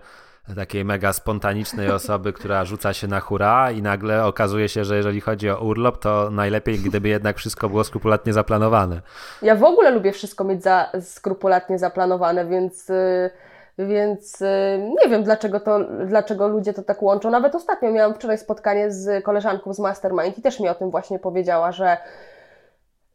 [0.57, 5.21] takiej mega spontanicznej osoby, która rzuca się na hura i nagle okazuje się, że jeżeli
[5.21, 9.01] chodzi o urlop, to najlepiej gdyby jednak wszystko było skrupulatnie zaplanowane.
[9.43, 12.89] Ja w ogóle lubię wszystko mieć za, skrupulatnie zaplanowane, więc...
[12.89, 13.31] Yy...
[13.79, 14.41] Więc
[14.79, 17.31] nie wiem, dlaczego, to, dlaczego ludzie to tak łączą.
[17.31, 21.19] Nawet ostatnio miałam wczoraj spotkanie z koleżanką z Mastermind i też mi o tym właśnie
[21.19, 21.97] powiedziała, że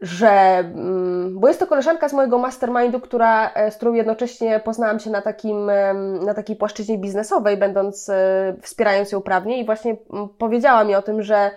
[0.02, 5.00] że, mm, bo jest to koleżanka z mojego mastermindu, która, e, z którą jednocześnie poznałam
[5.00, 5.72] się na, takim,
[6.26, 11.02] na takiej płaszczyźnie biznesowej, będąc, e, wspierając ją prawnie i właśnie mm, powiedziała mi o
[11.02, 11.52] tym, że,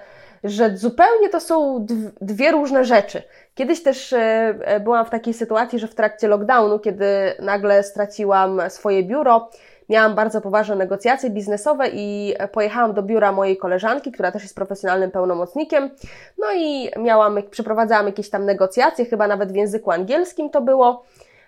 [0.44, 1.87] że zupełnie to są
[2.20, 3.22] dwie różne rzeczy.
[3.55, 7.07] Kiedyś też e, byłam w takiej sytuacji, że w trakcie lockdownu, kiedy
[7.40, 9.50] nagle straciłam swoje biuro,
[9.88, 15.11] miałam bardzo poważne negocjacje biznesowe i pojechałam do biura mojej koleżanki, która też jest profesjonalnym
[15.11, 15.90] pełnomocnikiem.
[16.38, 21.05] No i miałam, przeprowadzałam jakieś tam negocjacje, chyba nawet w języku angielskim to było.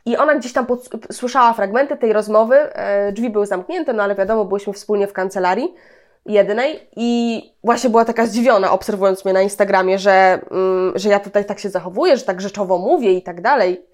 [0.06, 4.14] I ona gdzieś tam pod, słyszała fragmenty tej rozmowy, e, drzwi były zamknięte, no ale
[4.14, 5.74] wiadomo, byliśmy wspólnie w kancelarii
[6.26, 11.44] jednej i właśnie była taka zdziwiona, obserwując mnie na Instagramie, że, mm, że ja tutaj
[11.44, 13.86] tak się zachowuję, że tak rzeczowo mówię i tak dalej.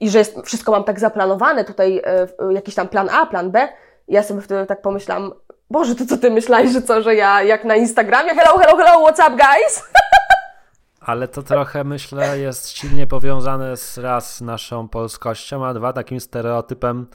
[0.00, 3.68] I że jest, wszystko mam tak zaplanowane, tutaj e, jakiś tam plan A, plan B
[4.08, 5.32] ja sobie wtedy tak pomyślałam,
[5.70, 9.06] Boże, to co ty myślałeś, że co, że ja jak na Instagramie, hello, hello, hello,
[9.06, 9.82] what's up guys?
[11.00, 17.06] Ale to trochę myślę jest silnie powiązane z raz naszą polskością, a dwa takim stereotypem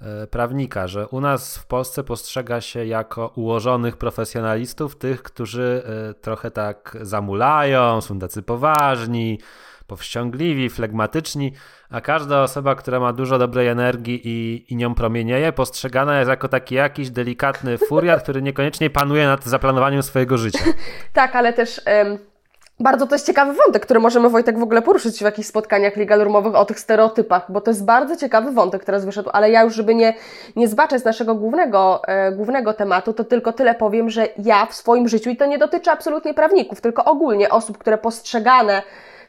[0.00, 6.14] e, prawnika, że u nas w Polsce postrzega się jako ułożonych profesjonalistów tych, którzy e,
[6.14, 9.38] trochę tak zamulają, są tacy poważni,
[9.86, 11.52] powściągliwi, flegmatyczni,
[11.90, 16.48] a każda osoba, która ma dużo dobrej energii i, i nią promienieje, postrzegana jest jako
[16.48, 20.64] taki jakiś delikatny furiat, który niekoniecznie panuje nad zaplanowaniem swojego życia.
[21.12, 21.80] tak, ale też...
[22.80, 26.28] Bardzo to jest ciekawy wątek, który możemy Wojtek w ogóle poruszyć w jakichś spotkaniach legal
[26.54, 29.94] o tych stereotypach, bo to jest bardzo ciekawy wątek, teraz wyszedł, ale ja już, żeby
[29.94, 30.14] nie,
[30.56, 34.74] nie zbaczać z naszego głównego, e, głównego tematu, to tylko tyle powiem, że ja w
[34.74, 38.82] swoim życiu, i to nie dotyczy absolutnie prawników, tylko ogólnie osób, które postrzegane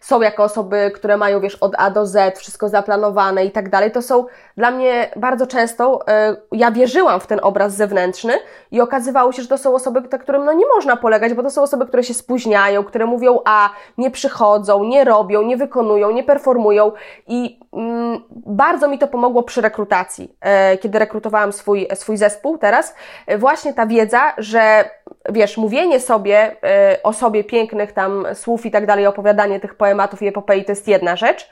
[0.07, 3.91] są jako osoby, które mają, wiesz, od A do Z, wszystko zaplanowane i tak dalej,
[3.91, 4.25] to są
[4.57, 8.33] dla mnie bardzo często, e, ja wierzyłam w ten obraz zewnętrzny
[8.71, 11.49] i okazywało się, że to są osoby, na którym no nie można polegać, bo to
[11.49, 16.23] są osoby, które się spóźniają, które mówią A, nie przychodzą, nie robią, nie wykonują, nie
[16.23, 16.91] performują
[17.27, 22.95] i mm, bardzo mi to pomogło przy rekrutacji, e, kiedy rekrutowałam swój, swój zespół teraz,
[23.25, 24.89] e, właśnie ta wiedza, że
[25.29, 26.55] wiesz, mówienie sobie
[27.03, 30.87] o sobie pięknych tam słów i tak dalej, opowiadanie tych poematów i epopei to jest
[30.87, 31.49] jedna rzecz,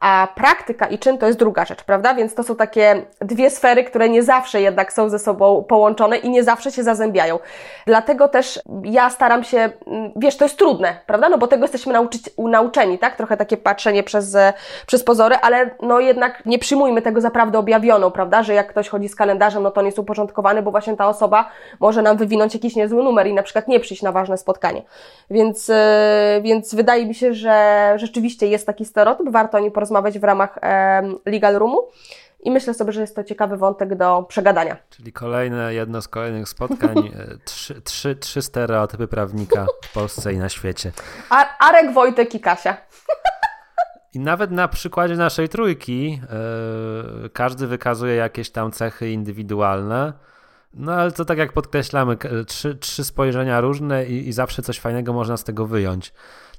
[0.00, 2.14] a praktyka i czyn to jest druga rzecz, prawda?
[2.14, 6.30] Więc to są takie dwie sfery, które nie zawsze jednak są ze sobą połączone i
[6.30, 7.38] nie zawsze się zazębiają.
[7.86, 11.28] Dlatego też ja staram się, mm, wiesz, to jest trudne, prawda?
[11.28, 13.16] No bo tego jesteśmy nauczyć, nauczeni, tak?
[13.16, 14.36] Trochę takie patrzenie przez,
[14.86, 18.42] przez pozory, ale no jednak nie przyjmujmy tego za prawdę objawioną, prawda?
[18.42, 21.48] Że jak ktoś chodzi z kalendarzem, no to on jest uporządkowany, bo właśnie ta osoba
[21.80, 24.82] może nam wywinąć jakiś niezły numer i na przykład nie przyjść na ważne spotkanie.
[25.30, 25.74] Więc, yy,
[26.42, 29.87] więc wydaje mi się, że rzeczywiście jest taki stereotyp, warto o nim porozmawiać
[30.20, 30.58] w ramach
[31.26, 31.88] Legal Roomu.
[32.40, 34.76] I myślę sobie, że jest to ciekawy wątek do przegadania.
[34.90, 40.38] Czyli kolejne, jedno z kolejnych spotkań, e, trzy, trzy, trzy stereotypy prawnika w Polsce i
[40.38, 40.92] na świecie.
[41.58, 42.76] Arek, Wojtek i Kasia.
[44.14, 46.10] I nawet na przykładzie naszej trójki
[47.22, 50.12] yy, każdy wykazuje jakieś tam cechy indywidualne.
[50.74, 55.12] No ale to tak jak podkreślamy, trzy, trzy spojrzenia różne i, i zawsze coś fajnego
[55.12, 56.12] można z tego wyjąć.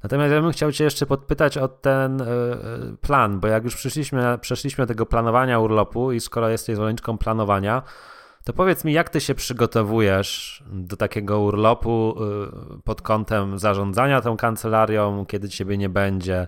[0.03, 4.37] Natomiast ja bym chciał Cię jeszcze podpytać o ten yy, plan, bo jak już przyszliśmy,
[4.41, 7.83] przeszliśmy tego planowania urlopu i skoro jesteś zwolenniczką planowania,
[8.43, 14.37] to powiedz mi, jak Ty się przygotowujesz do takiego urlopu yy, pod kątem zarządzania tą
[14.37, 16.47] kancelarią, kiedy Ciebie nie będzie?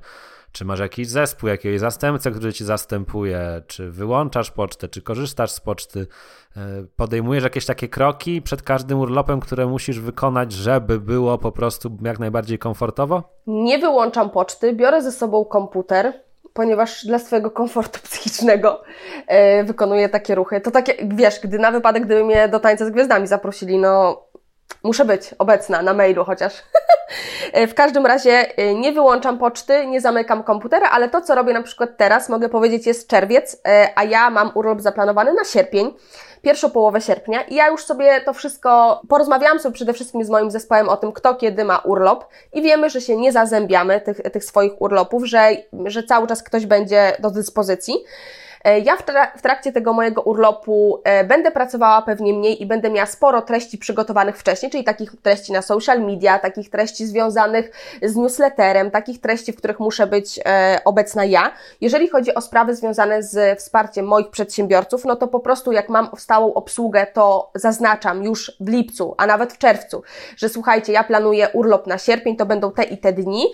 [0.52, 3.62] Czy masz jakiś zespół, jakiegoś zastępcę, który ci zastępuje?
[3.68, 6.08] Czy wyłączasz pocztę, czy korzystasz z poczty?
[6.58, 6.60] E,
[6.96, 12.20] podejmujesz jakieś takie kroki przed każdym urlopem, które musisz wykonać, żeby było po prostu jak
[12.20, 13.24] najbardziej komfortowo?
[13.48, 16.14] Nie wyłączam poczty, biorę ze sobą komputer,
[16.54, 18.82] ponieważ dla swojego komfortu psychicznego
[19.30, 20.62] yy, wykonuję takie ruchy.
[20.62, 24.24] To takie, wiesz, gdy na wypadek, gdyby mnie do tańca z gwiazdami zaprosili, no
[24.84, 26.54] muszę być obecna na mailu chociaż.
[27.68, 31.64] W każdym razie e, nie wyłączam poczty, nie zamykam komputera, ale to, co robię na
[31.64, 35.94] przykład teraz, mogę powiedzieć, jest czerwiec, e, a ja mam urlop zaplanowany na sierpień
[36.42, 40.52] pierwszą połowę sierpnia i ja już sobie to wszystko, porozmawiałam sobie przede wszystkim z moim
[40.52, 44.44] zespołem o tym, kto kiedy ma urlop i wiemy, że się nie zazębiamy tych, tych
[44.44, 45.50] swoich urlopów, że,
[45.86, 47.96] że cały czas ktoś będzie do dyspozycji.
[48.64, 48.98] E, ja
[49.36, 53.78] w trakcie tego mojego urlopu e, będę pracowała pewnie mniej i będę miała sporo treści
[53.78, 57.72] przygotowanych wcześniej, czyli takich treści na social media, takich treści związanych
[58.02, 61.52] z newsletterem, takich treści, w których muszę być e, obecna ja.
[61.82, 66.10] Jeżeli chodzi o sprawy związane z wsparciem moich przedsiębiorców, no to po prostu jak mam
[66.18, 70.04] stałą obsługę, to zaznaczam już w lipcu, a nawet w czerwcu,
[70.38, 73.46] że słuchajcie, ja planuję urlop na sierpień, to będą te i te dni,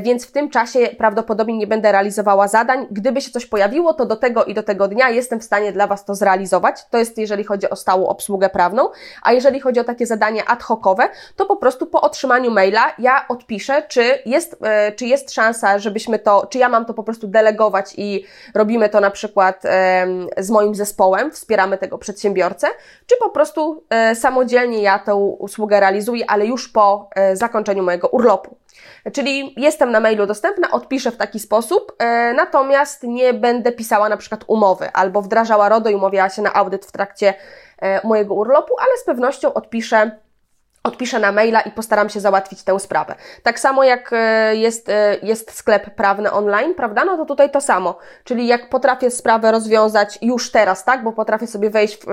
[0.00, 2.86] więc w tym czasie prawdopodobnie nie będę realizowała zadań.
[2.90, 5.86] Gdyby się coś pojawiło, to do tego i do tego dnia jestem w stanie dla
[5.86, 6.86] Was to zrealizować.
[6.90, 8.88] To jest jeżeli chodzi o stałą obsługę prawną,
[9.22, 13.28] a jeżeli chodzi o takie zadania ad hocowe, to po prostu po otrzymaniu maila ja
[13.28, 17.26] odpiszę, czy jest, e, czy jest szansa, żebyśmy to, czy ja mam to po prostu
[17.28, 19.62] delegować i robimy to na przykład
[20.38, 22.66] z moim zespołem, wspieramy tego przedsiębiorcę,
[23.06, 28.08] czy po prostu e, samodzielnie ja tę usługę realizuję, ale już po e, zakończeniu mojego
[28.08, 28.56] urlopu.
[29.12, 34.16] Czyli jestem na mailu dostępna, odpiszę w taki sposób, e, natomiast nie będę pisała na
[34.16, 37.34] przykład umowy albo wdrażała RODO i umawiała się na audyt w trakcie
[37.78, 40.10] e, mojego urlopu, ale z pewnością odpiszę
[40.86, 43.14] odpiszę na maila i postaram się załatwić tę sprawę.
[43.42, 44.90] Tak samo jak e, jest,
[45.22, 47.04] jest sklep prawny online, prawda?
[47.04, 47.98] No to tutaj to samo.
[48.24, 51.04] Czyli jak potrafię sprawę rozwiązać już teraz, tak?
[51.04, 52.06] Bo potrafię sobie wejść w,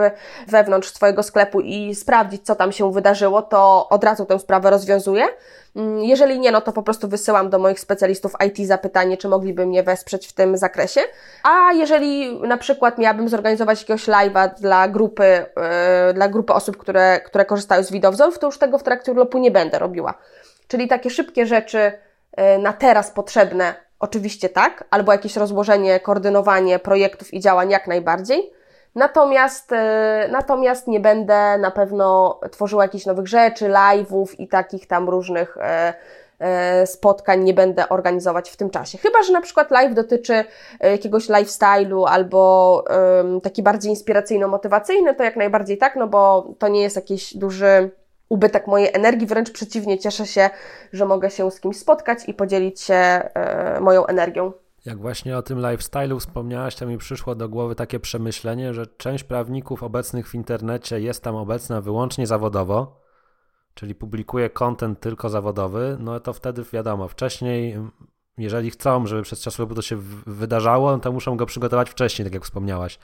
[0.47, 5.26] wewnątrz swojego sklepu i sprawdzić, co tam się wydarzyło, to od razu tę sprawę rozwiązuję.
[5.75, 9.65] Mm, jeżeli nie, no to po prostu wysyłam do moich specjalistów IT zapytanie, czy mogliby
[9.65, 11.01] mnie wesprzeć w tym zakresie.
[11.43, 15.45] A jeżeli na przykład miałabym zorganizować jakiegoś live'a dla grupy,
[16.07, 19.38] yy, dla grupy osób, które, które korzystają z widowzorów, to już tego w trakcie urlopu
[19.38, 20.13] nie będę robiła.
[20.67, 21.91] Czyli takie szybkie rzeczy
[22.38, 28.51] yy, na teraz potrzebne, oczywiście tak, albo jakieś rozłożenie, koordynowanie projektów i działań jak najbardziej.
[28.95, 35.10] Natomiast, e, natomiast nie będę na pewno tworzyła jakichś nowych rzeczy, live'ów i takich tam
[35.10, 35.93] różnych e,
[36.39, 38.97] e, spotkań nie będę organizować w tym czasie.
[38.97, 40.45] Chyba, że na przykład live dotyczy
[40.79, 42.84] jakiegoś lifestyle'u albo
[43.43, 47.91] taki bardziej inspiracyjno-motywacyjny, to jak najbardziej tak, no bo to nie jest jakiś duży
[48.29, 50.49] ubytek mojej energii, wręcz przeciwnie, cieszę się,
[50.93, 53.29] że mogę się z kimś spotkać i podzielić się
[53.79, 54.51] moją energią.
[54.86, 59.24] Jak właśnie o tym lifestyle'u wspomniałaś, to mi przyszło do głowy takie przemyślenie, że część
[59.24, 63.02] prawników obecnych w internecie jest tam obecna wyłącznie zawodowo,
[63.74, 67.78] czyli publikuje kontent tylko zawodowy, no to wtedy wiadomo, wcześniej,
[68.38, 69.96] jeżeli chcą, żeby przez czas to się
[70.28, 73.00] wydarzało, no to muszą go przygotować wcześniej, tak jak wspomniałaś.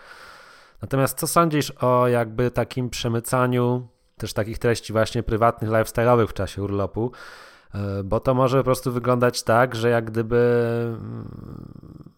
[0.82, 3.88] Natomiast co sądzisz o jakby takim przemycaniu
[4.18, 7.12] też takich treści właśnie prywatnych, lifestyle'owych w czasie urlopu?
[7.74, 10.38] E, bo to może po prostu wyglądać tak, że jak gdyby
[10.88, 11.30] mm,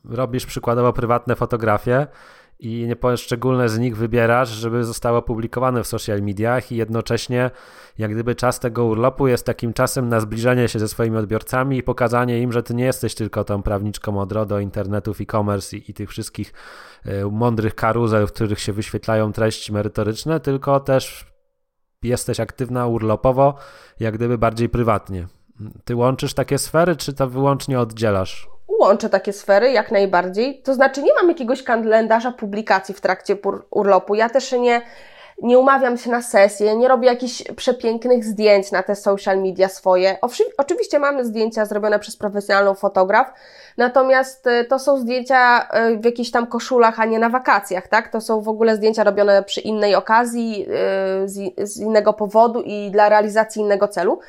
[0.09, 2.07] robisz przykładowo prywatne fotografie
[2.59, 7.51] i poszczególne z nich wybierasz, żeby zostały opublikowane w social mediach i jednocześnie
[7.97, 11.83] jak gdyby czas tego urlopu jest takim czasem na zbliżenie się ze swoimi odbiorcami i
[11.83, 15.93] pokazanie im, że ty nie jesteś tylko tą prawniczką od RODO, internetów, e-commerce i, i
[15.93, 16.53] tych wszystkich
[17.05, 21.31] y, mądrych karuzel, w których się wyświetlają treści merytoryczne, tylko też
[22.03, 23.55] jesteś aktywna urlopowo,
[23.99, 25.27] jak gdyby bardziej prywatnie.
[25.85, 28.49] Ty łączysz takie sfery, czy to wyłącznie oddzielasz?
[28.79, 30.61] Łączę takie sfery jak najbardziej.
[30.61, 33.37] To znaczy, nie mam jakiegoś kalendarza publikacji w trakcie
[33.69, 34.15] urlopu.
[34.15, 34.81] Ja też nie,
[35.41, 40.17] nie umawiam się na sesję, nie robię jakichś przepięknych zdjęć na te social media swoje.
[40.57, 43.33] Oczywiście mamy zdjęcia zrobione przez profesjonalną fotograf,
[43.77, 48.11] natomiast e, to są zdjęcia e, w jakichś tam koszulach, a nie na wakacjach, tak?
[48.11, 51.27] To są w ogóle zdjęcia robione przy innej okazji, e,
[51.67, 54.19] z innego powodu i dla realizacji innego celu.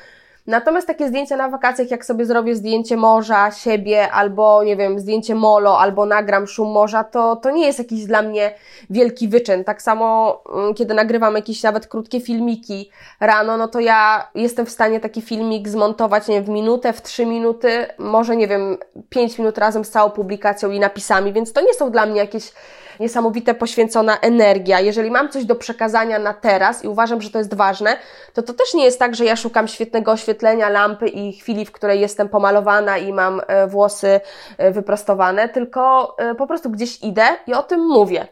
[0.47, 5.35] Natomiast takie zdjęcia na wakacjach, jak sobie zrobię zdjęcie morza, siebie, albo nie wiem, zdjęcie
[5.35, 8.55] molo, albo nagram szum morza, to, to nie jest jakiś dla mnie
[8.91, 9.65] wielki wyczyn.
[9.65, 14.71] Tak samo, mm, kiedy nagrywam jakieś nawet krótkie filmiki rano, no to ja jestem w
[14.71, 18.79] stanie taki filmik zmontować, nie wiem, w minutę, w trzy minuty, może nie wiem,
[19.09, 22.53] pięć minut razem z całą publikacją i napisami, więc to nie są dla mnie jakieś
[23.01, 24.81] niesamowite poświęcona energia.
[24.81, 27.97] Jeżeli mam coś do przekazania na teraz i uważam, że to jest ważne,
[28.35, 31.73] to to też nie jest tak, że ja szukam świetnego oświetlenia, lampy i chwili, w
[31.73, 34.21] której jestem pomalowana i mam e, włosy
[34.59, 38.29] e, wyprostowane, tylko e, po prostu gdzieś idę i o tym mówię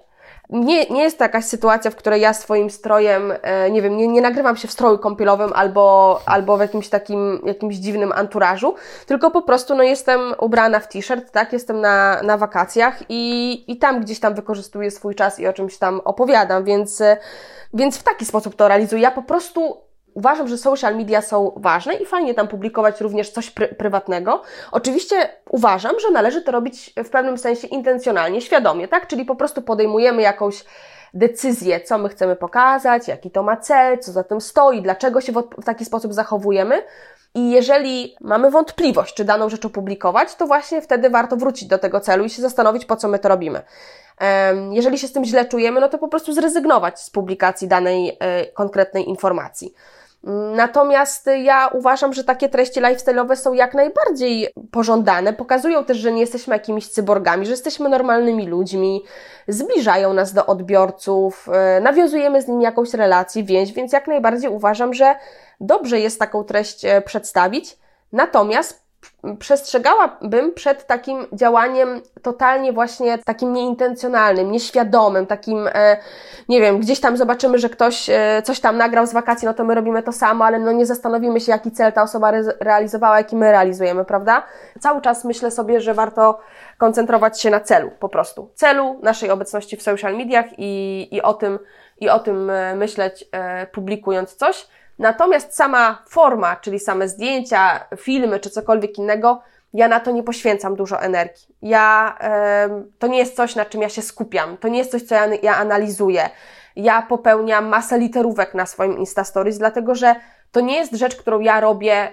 [0.52, 4.08] nie, nie jest to jakaś sytuacja, w której ja swoim strojem, e, nie wiem, nie,
[4.08, 8.74] nie nagrywam się w stroju kąpielowym albo, albo w jakimś takim, jakimś dziwnym anturażu,
[9.06, 13.76] tylko po prostu, no, jestem ubrana w t-shirt, tak, jestem na, na wakacjach i, i
[13.76, 17.02] tam gdzieś tam wykorzystuję swój czas i o czymś tam opowiadam, więc,
[17.74, 19.02] więc w taki sposób to realizuję.
[19.02, 19.89] Ja po prostu
[20.20, 24.42] Uważam, że social media są ważne i fajnie tam publikować również coś pr prywatnego.
[24.72, 29.06] Oczywiście uważam, że należy to robić w pewnym sensie intencjonalnie, świadomie, tak?
[29.06, 30.64] Czyli po prostu podejmujemy jakąś
[31.14, 35.32] decyzję, co my chcemy pokazać, jaki to ma cel, co za tym stoi, dlaczego się
[35.32, 36.82] w, w taki sposób zachowujemy.
[37.34, 42.00] I jeżeli mamy wątpliwość, czy daną rzecz opublikować, to właśnie wtedy warto wrócić do tego
[42.00, 43.62] celu i się zastanowić, po co my to robimy.
[44.70, 48.46] Jeżeli się z tym źle czujemy, no to po prostu zrezygnować z publikacji danej e,
[48.46, 49.74] konkretnej informacji.
[50.56, 55.32] Natomiast ja uważam, że takie treści lifestyle'owe są jak najbardziej pożądane.
[55.32, 59.02] Pokazują też, że nie jesteśmy jakimiś cyborgami, że jesteśmy normalnymi ludźmi,
[59.48, 64.94] zbliżają nas do odbiorców, e, nawiązujemy z nimi jakąś relację, więź, więc jak najbardziej uważam,
[64.94, 65.14] że
[65.60, 67.78] dobrze jest taką treść e, przedstawić.
[68.12, 68.89] Natomiast
[69.38, 75.96] przestrzegałabym przed takim działaniem totalnie właśnie takim nieintencjonalnym, nieświadomym, takim, e,
[76.48, 79.64] nie wiem, gdzieś tam zobaczymy, że ktoś e, coś tam nagrał z wakacji, no to
[79.64, 83.36] my robimy to samo, ale no nie zastanowimy się, jaki cel ta osoba realizowała, jaki
[83.36, 84.42] my realizujemy, prawda?
[84.80, 86.40] Cały czas myślę sobie, że warto
[86.78, 88.50] koncentrować się na celu, po prostu.
[88.54, 91.58] Celu naszej obecności w social mediach i, i o tym,
[91.98, 93.24] i o tym e, myśleć,
[93.72, 94.66] publikując coś.
[95.00, 99.42] Natomiast sama forma, czyli same zdjęcia, filmy czy cokolwiek innego,
[99.74, 101.56] ja na to nie poświęcam dużo energii.
[101.62, 102.18] Ja,
[102.98, 104.56] to nie jest coś, na czym ja się skupiam.
[104.56, 106.30] To nie jest coś, co ja, ja analizuję.
[106.76, 110.14] Ja popełniam masę literówek na swoim Insta Stories, dlatego że
[110.52, 112.08] to nie jest rzecz, którą ja robię,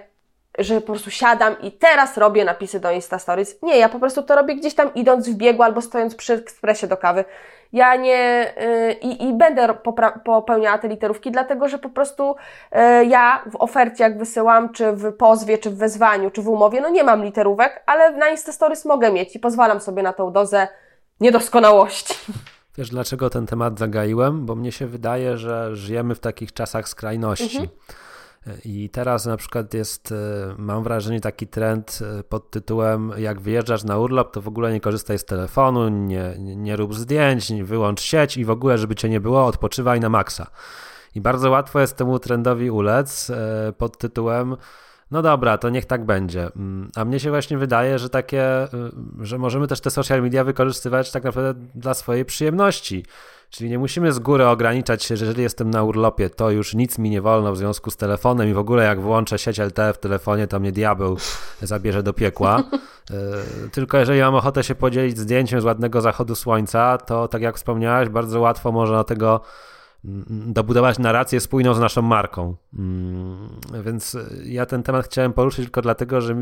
[0.58, 3.62] że po prostu siadam i teraz robię napisy do Insta Stories.
[3.62, 6.86] Nie, ja po prostu to robię gdzieś tam idąc w biegu albo stojąc przy ekspresie
[6.86, 7.24] do kawy.
[7.72, 9.74] Ja nie yy, i, i będę
[10.24, 12.36] popełniała te literówki, dlatego że po prostu
[12.72, 16.80] yy, ja w ofercie, jak wysyłam, czy w pozwie, czy w wezwaniu, czy w umowie,
[16.80, 20.68] no nie mam literówek, ale na Instastories mogę mieć i pozwalam sobie na tą dozę
[21.20, 22.14] niedoskonałości.
[22.78, 24.46] Wiesz, dlaczego ten temat zagaiłem?
[24.46, 27.58] Bo mnie się wydaje, że żyjemy w takich czasach skrajności.
[27.58, 27.68] Mhm
[28.64, 33.84] i teraz na przykład jest, e, mam wrażenie, taki trend e, pod tytułem: Jak wyjeżdżasz
[33.84, 38.00] na urlop, to w ogóle nie korzystaj z telefonu, nie, nie rób zdjęć, nie wyłącz
[38.00, 40.50] sieć i w ogóle, żeby cię nie było, odpoczywaj na maksa.
[41.14, 44.56] I bardzo łatwo jest temu trendowi ulec e, pod tytułem:
[45.10, 46.48] No dobra, to niech tak będzie.
[46.56, 48.68] Mm, a mnie się właśnie wydaje, że takie,
[49.20, 53.04] że możemy też te social media wykorzystywać tak naprawdę dla swojej przyjemności
[53.50, 56.98] Czyli nie musimy z góry ograniczać się, że jeżeli jestem na urlopie, to już nic
[56.98, 59.98] mi nie wolno w związku z telefonem i w ogóle jak włączę sieć LTE w
[59.98, 61.16] telefonie, to mnie diabeł
[61.62, 62.58] zabierze do piekła.
[62.58, 67.56] E, tylko jeżeli mam ochotę się podzielić zdjęciem z ładnego zachodu słońca, to tak jak
[67.56, 69.40] wspomniałeś, bardzo łatwo można tego
[70.28, 72.56] dobudować narrację spójną z naszą marką.
[73.84, 76.34] Więc ja ten temat chciałem poruszyć tylko dlatego, że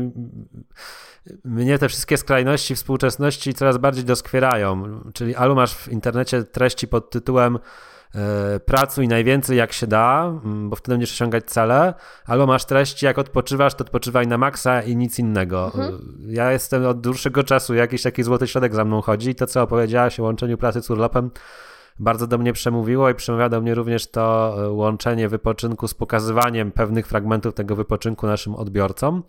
[1.45, 4.99] mnie te wszystkie skrajności współczesności coraz bardziej doskwierają.
[5.13, 7.59] Czyli albo masz w internecie treści pod tytułem
[8.15, 11.93] e, pracuj najwięcej jak się da, mm, bo wtedy będziesz osiągać cele,
[12.25, 15.65] albo masz treści jak odpoczywasz, to odpoczywaj na maksa i nic innego.
[15.65, 16.01] Mhm.
[16.27, 19.61] Ja jestem od dłuższego czasu, jakiś taki złoty środek za mną chodzi i to, co
[19.61, 21.31] opowiedziałaś o łączeniu pracy z urlopem,
[21.99, 26.71] bardzo do mnie przemówiło i przemawia do mnie również to e, łączenie wypoczynku z pokazywaniem
[26.71, 29.23] pewnych fragmentów tego wypoczynku naszym odbiorcom.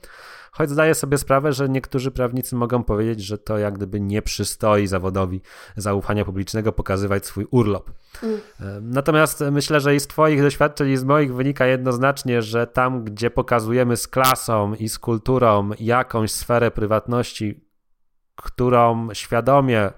[0.53, 4.86] Choć zdaję sobie sprawę, że niektórzy prawnicy mogą powiedzieć, że to jak gdyby nie przystoi
[4.86, 5.40] zawodowi
[5.76, 7.90] zaufania publicznego pokazywać swój urlop.
[8.22, 8.40] Mm.
[8.90, 13.30] Natomiast myślę, że i z Twoich doświadczeń, i z moich wynika jednoznacznie, że tam, gdzie
[13.30, 17.64] pokazujemy z klasą i z kulturą jakąś sferę prywatności,
[18.36, 19.90] którą świadomie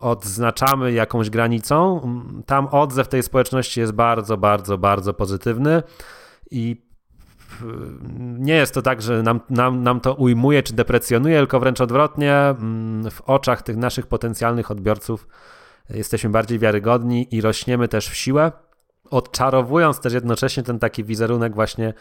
[0.00, 2.00] odznaczamy jakąś granicą,
[2.46, 5.82] tam odzew tej społeczności jest bardzo, bardzo, bardzo pozytywny
[6.50, 6.86] i
[8.18, 12.34] nie jest to tak, że nam, nam, nam to ujmuje czy deprecjonuje, tylko wręcz odwrotnie,
[12.34, 15.28] mm, w oczach tych naszych potencjalnych odbiorców
[15.90, 18.52] jesteśmy bardziej wiarygodni i rośniemy też w siłę,
[19.10, 21.94] odczarowując też jednocześnie ten taki wizerunek właśnie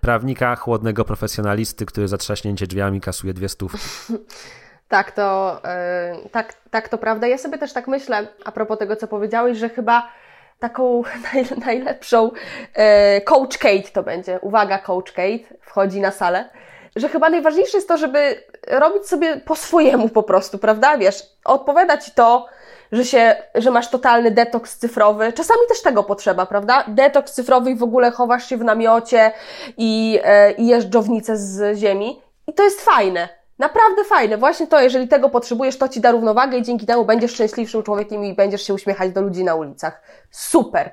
[0.00, 3.88] prawnika, chłodnego profesjonalisty, który za trzaśnięcie drzwiami kasuje dwie stówki.
[4.88, 5.60] Tak, to,
[6.22, 7.26] yy, tak, tak, to prawda.
[7.26, 10.08] Ja sobie też tak myślę, a propos tego, co powiedziałeś, że chyba
[10.58, 12.30] taką naj, najlepszą
[12.74, 14.38] e, Coach Kate to będzie.
[14.40, 16.48] Uwaga, Coach Kate wchodzi na salę.
[16.96, 20.98] Że chyba najważniejsze jest to, żeby robić sobie po swojemu po prostu, prawda?
[20.98, 22.46] Wiesz, odpowiada ci to,
[22.92, 25.32] że, się, że masz totalny detoks cyfrowy.
[25.32, 26.84] Czasami też tego potrzeba, prawda?
[26.88, 29.32] Detoks cyfrowy i w ogóle chowasz się w namiocie
[29.76, 32.22] i, e, i jesz dżownicę z ziemi.
[32.46, 33.38] I to jest fajne.
[33.58, 34.36] Naprawdę fajne.
[34.36, 38.24] Właśnie to, jeżeli tego potrzebujesz, to ci da równowagę i dzięki temu będziesz szczęśliwszym człowiekiem
[38.24, 40.02] i będziesz się uśmiechać do ludzi na ulicach.
[40.30, 40.90] Super.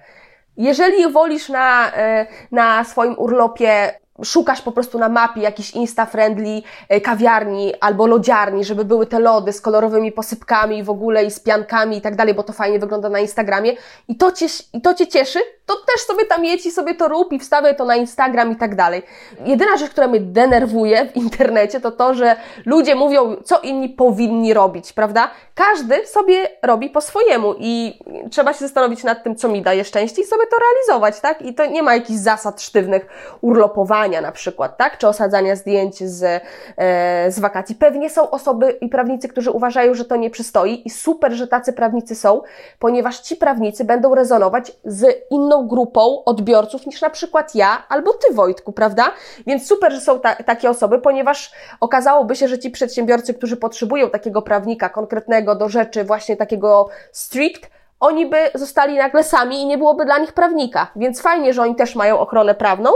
[0.57, 7.01] Jeżeli wolisz na, e, na swoim urlopie szukasz po prostu na mapie jakiś insta-friendly e,
[7.01, 11.97] kawiarni albo lodziarni, żeby były te lody z kolorowymi posypkami w ogóle i z piankami
[11.97, 13.73] i tak dalej, bo to fajnie wygląda na Instagramie
[14.07, 17.07] i to cię, i to cię cieszy, to też sobie tam jedź i sobie to
[17.07, 19.03] rób i wstawiaj to na Instagram i tak dalej.
[19.45, 22.35] Jedyna rzecz, która mnie denerwuje w internecie, to to, że
[22.65, 25.31] ludzie mówią, co inni powinni robić, prawda?
[25.55, 27.99] Każdy sobie robi po swojemu i
[28.31, 31.41] trzeba się zastanowić nad tym, co mi daje szczęście i sobie to realizować, tak?
[31.41, 33.05] I to nie ma jakichś zasad sztywnych
[33.41, 34.97] urlopowania na przykład, tak?
[34.97, 36.43] Czy osadzania zdjęć z,
[36.77, 37.75] e, z wakacji.
[37.75, 41.73] Pewnie są osoby i prawnicy, którzy uważają, że to nie przystoi i super, że tacy
[41.73, 42.41] prawnicy są,
[42.79, 48.33] ponieważ ci prawnicy będą rezonować z inną grupą odbiorców niż na przykład ja albo ty,
[48.33, 49.11] Wojtku, prawda?
[49.47, 54.09] Więc super, że są ta, takie osoby, ponieważ okazałoby się, że ci przedsiębiorcy, którzy potrzebują
[54.09, 59.77] takiego prawnika konkretnego do rzeczy, właśnie takiego strict, oni by zostali nagle sami i nie
[59.77, 60.91] byłoby dla nich prawnika.
[60.95, 62.89] Więc fajnie, że oni też mają ochronę prawną,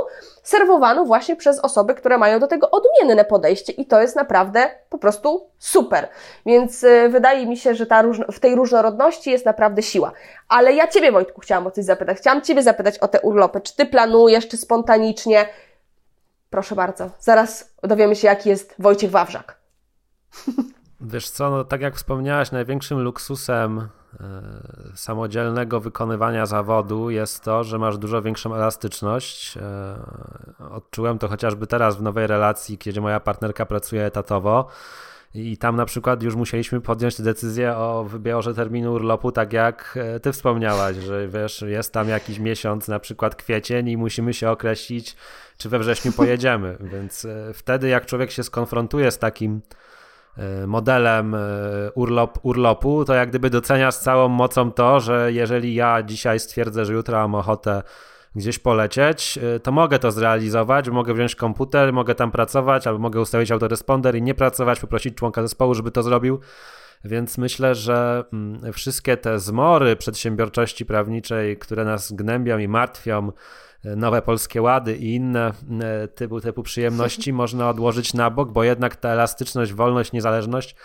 [0.43, 4.97] serwowaną właśnie przez osoby, które mają do tego odmienne podejście i to jest naprawdę po
[4.97, 6.07] prostu super.
[6.45, 10.11] Więc y, wydaje mi się, że ta w tej różnorodności jest naprawdę siła.
[10.47, 12.17] Ale ja Ciebie, Wojtku, chciałam o coś zapytać.
[12.17, 13.61] Chciałam Ciebie zapytać o te urlopy.
[13.61, 15.45] Czy Ty planujesz, czy spontanicznie?
[16.49, 17.09] Proszę bardzo.
[17.19, 19.55] Zaraz dowiemy się, jaki jest Wojciech Wawrzak.
[21.01, 24.41] Wiesz co, no, tak jak wspomniałaś, największym luksusem e,
[24.95, 29.57] samodzielnego wykonywania zawodu jest to, że masz dużo większą elastyczność.
[29.57, 29.61] E,
[30.71, 34.67] odczułem to chociażby teraz w nowej relacji, kiedy moja partnerka pracuje etatowo.
[35.33, 40.19] I tam na przykład już musieliśmy podjąć decyzję o wybiorze terminu urlopu, tak jak e,
[40.19, 45.15] ty wspomniałaś, że wiesz, jest tam jakiś miesiąc, na przykład kwiecień i musimy się określić,
[45.57, 46.77] czy we wrześniu pojedziemy.
[46.93, 49.61] Więc wtedy jak człowiek się skonfrontuje z takim
[50.67, 51.39] modelem e,
[51.95, 56.85] urlop, urlopu, to jak gdyby docenia z całą mocą to, że jeżeli ja dzisiaj stwierdzę,
[56.85, 57.83] że jutro mam ochotę
[58.35, 63.21] gdzieś polecieć, e, to mogę to zrealizować, mogę wziąć komputer, mogę tam pracować, albo mogę
[63.21, 66.39] ustawić autoresponder i nie pracować, poprosić członka zespołu, żeby to zrobił.
[67.05, 73.31] Więc myślę, że mm, wszystkie te zmory przedsiębiorczości prawniczej, które nas gnębią i martwią,
[73.83, 75.51] nowe polskie łady i inne
[75.81, 80.75] e, typu, typu przyjemności można odłożyć na bok, bo jednak ta elastyczność, wolność, niezależność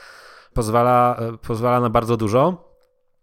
[0.55, 2.75] pozwala, e, pozwala na bardzo dużo.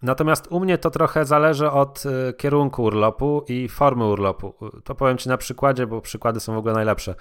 [0.01, 4.53] Natomiast u mnie to trochę zależy od e, kierunku urlopu i formy urlopu.
[4.83, 7.15] To powiem Ci na przykładzie, bo przykłady są w ogóle najlepsze.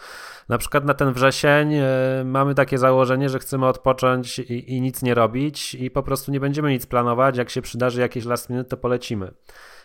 [0.49, 1.75] Na przykład na ten wrzesień
[2.25, 6.41] mamy takie założenie, że chcemy odpocząć i, i nic nie robić i po prostu nie
[6.41, 7.37] będziemy nic planować.
[7.37, 9.33] Jak się przydarzy jakieś last minute, to polecimy.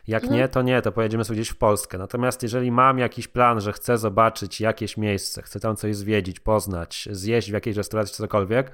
[0.08, 0.42] Jak mhm.
[0.42, 1.98] nie, to nie, to pojedziemy sobie gdzieś w Polskę.
[1.98, 7.10] Natomiast jeżeli mam jakiś plan, że chcę zobaczyć jakieś miejsce, chcę tam coś zwiedzić, poznać,
[7.12, 8.72] zjeść w jakiejś restauracji czy cokolwiek,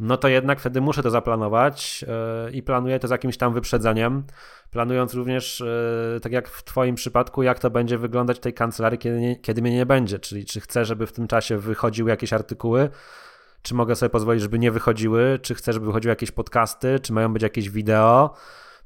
[0.00, 2.04] no to jednak wtedy muszę to zaplanować
[2.44, 4.24] yy, i planuję to z jakimś tam wyprzedzeniem,
[4.70, 5.62] planując również,
[6.14, 9.36] yy, tak jak w Twoim przypadku, jak to będzie wyglądać w tej kancelarii, kiedy, nie,
[9.36, 12.88] kiedy mnie nie będzie, czyli czy chcę, żeby w tym czasie wychodziły jakieś artykuły,
[13.62, 17.32] czy mogę sobie pozwolić, żeby nie wychodziły, czy chcę, żeby wychodziły jakieś podcasty, czy mają
[17.32, 18.34] być jakieś wideo,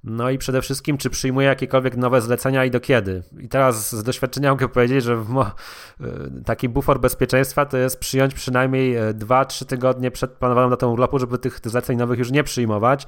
[0.04, 3.22] no i przede wszystkim, czy przyjmuję jakiekolwiek nowe zlecenia i do kiedy?
[3.38, 8.96] I teraz z doświadczenia mogę powiedzieć, że y, taki bufor bezpieczeństwa to jest przyjąć przynajmniej
[8.98, 13.06] 2-3 e, tygodnie przed planowaną datą urlopu, żeby tych zleceń nowych już nie przyjmować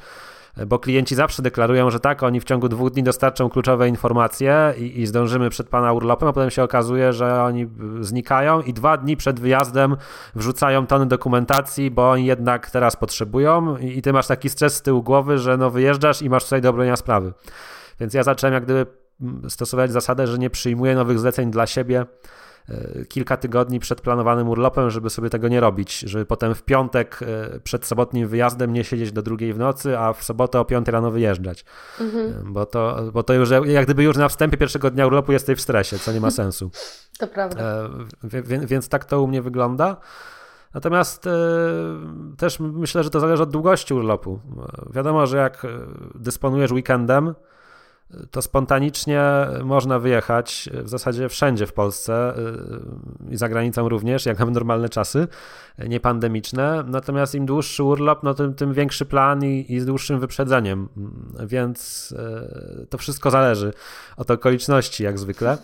[0.67, 5.01] bo klienci zawsze deklarują, że tak, oni w ciągu dwóch dni dostarczą kluczowe informacje i,
[5.01, 7.67] i zdążymy przed pana urlopem, a potem się okazuje, że oni
[8.01, 9.97] znikają i dwa dni przed wyjazdem
[10.35, 14.83] wrzucają tony dokumentacji, bo oni jednak teraz potrzebują i, i ty masz taki stres z
[14.83, 17.33] tyłu głowy, że no wyjeżdżasz i masz tutaj do obronienia sprawy.
[18.01, 18.87] Więc ja zacząłem jak gdyby
[19.49, 22.07] stosować zasadę, że nie przyjmuję nowych zleceń dla siebie, E,
[23.09, 27.61] kilka tygodni przed planowanym urlopem, żeby sobie tego nie robić, żeby potem w piątek e,
[27.61, 31.11] przed sobotnim wyjazdem nie siedzieć do drugiej w nocy, a w sobotę o piątej rano
[31.11, 31.65] wyjeżdżać.
[32.01, 32.31] Mhm.
[32.31, 35.59] E, bo, to, bo to już, jak gdyby już na wstępie pierwszego dnia urlopu jesteś
[35.59, 36.71] w stresie, co nie ma sensu.
[37.19, 37.89] To prawda.
[38.25, 39.97] Więc, więc tak to u mnie wygląda.
[40.75, 41.29] Natomiast
[42.39, 44.41] też myślę, że to zależy od długości urlopu.
[44.91, 45.67] Wiadomo, że jak
[46.15, 47.35] dysponujesz weekendem,
[48.31, 49.23] to spontanicznie
[49.65, 52.35] można wyjechać w zasadzie wszędzie w Polsce
[53.29, 55.29] y, i za granicą również, jak mamy normalne czasy,
[55.79, 56.85] niepandemiczne.
[56.87, 60.89] Natomiast im dłuższy urlop, no tym, tym większy plan i, i z dłuższym wyprzedzeniem.
[61.47, 62.13] Więc
[62.83, 63.73] y, to wszystko zależy
[64.17, 65.59] od okoliczności, jak zwykle.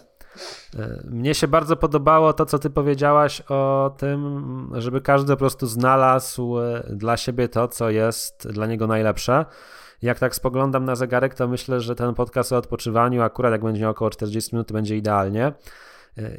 [1.05, 6.55] Mnie się bardzo podobało to, co ty powiedziałaś o tym, żeby każdy po prostu znalazł
[6.91, 9.45] dla siebie to, co jest dla niego najlepsze
[10.03, 13.89] jak tak spoglądam na zegarek, to myślę, że ten podcast o odpoczywaniu, akurat jak będzie
[13.89, 15.53] około 40 minut, będzie idealnie.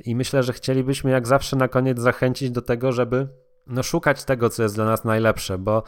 [0.05, 3.27] I myślę, że chcielibyśmy jak zawsze na koniec zachęcić do tego, żeby
[3.67, 5.83] no, szukać tego, co jest dla nas najlepsze, bo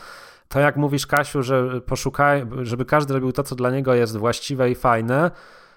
[0.48, 4.72] to jak mówisz, Kasiu, że poszukaj, żeby każdy robił to, co dla niego jest właściwe
[4.72, 5.32] i fajne,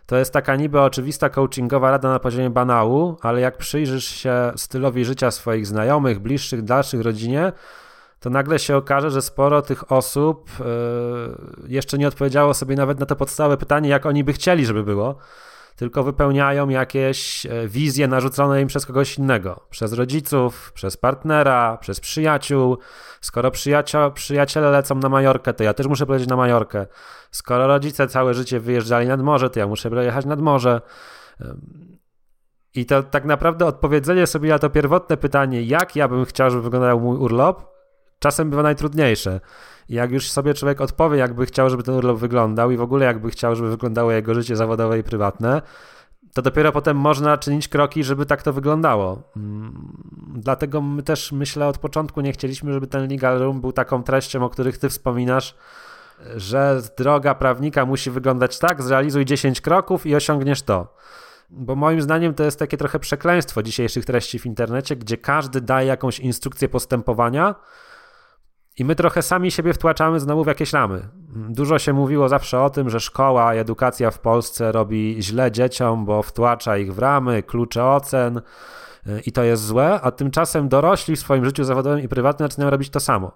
[0.06, 5.04] to jest taka niby oczywista coachingowa rada na poziomie banału, ale jak przyjrzysz się stylowi
[5.04, 7.52] życia swoich znajomych, bliższych, dalszych rodzinie,
[8.20, 10.64] to nagle się okaże, że sporo tych osób e,
[11.68, 15.18] jeszcze nie odpowiedziało sobie nawet na to podstawowe pytanie, jak oni by chcieli, żeby było,
[15.76, 22.00] tylko wypełniają jakieś e, wizje narzucone im przez kogoś innego, przez rodziców, przez partnera, przez
[22.00, 22.78] przyjaciół.
[23.20, 26.86] Skoro przyjacio- przyjaciele lecą na Majorkę, to ja też muszę polecieć na Majorkę.
[27.30, 30.80] Skoro rodzice całe życie wyjeżdżali nad morze, to ja muszę jechać nad morze.
[32.74, 36.62] I to tak naprawdę odpowiedzenie sobie na to pierwotne pytanie, jak ja bym chciał, żeby
[36.62, 37.77] wyglądał mój urlop,
[38.18, 39.40] czasem bywa najtrudniejsze.
[39.88, 43.30] Jak już sobie człowiek odpowie, jakby chciał, żeby ten urlop wyglądał i w ogóle jakby
[43.30, 45.62] chciał, żeby wyglądało jego życie zawodowe i prywatne,
[46.34, 49.22] to dopiero potem można czynić kroki, żeby tak to wyglądało.
[49.36, 50.02] Mm,
[50.34, 54.44] dlatego my też myślę od początku nie chcieliśmy, żeby ten legal room był taką treścią,
[54.44, 55.54] o których ty wspominasz,
[56.36, 60.94] że droga prawnika musi wyglądać tak, zrealizuj 10 kroków i osiągniesz to.
[61.50, 65.86] Bo moim zdaniem to jest takie trochę przekleństwo dzisiejszych treści w internecie, gdzie każdy daje
[65.88, 67.54] jakąś instrukcję postępowania,
[68.78, 71.08] i my trochę sami siebie wtłaczamy znowu w jakieś ramy.
[71.48, 76.04] Dużo się mówiło zawsze o tym, że szkoła i edukacja w Polsce robi źle dzieciom,
[76.04, 78.36] bo wtłacza ich w ramy, klucze ocen
[79.06, 82.70] y, i to jest złe, a tymczasem dorośli w swoim życiu zawodowym i prywatnym zaczynają
[82.70, 83.32] robić to samo.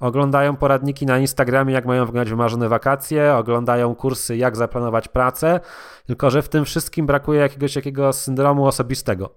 [0.00, 5.60] Oglądają poradniki na Instagramie, jak mają wyglądać wymarzone wakacje, oglądają kursy, jak zaplanować pracę,
[6.06, 9.30] tylko że w tym wszystkim brakuje jakiegoś takiego syndromu osobistego.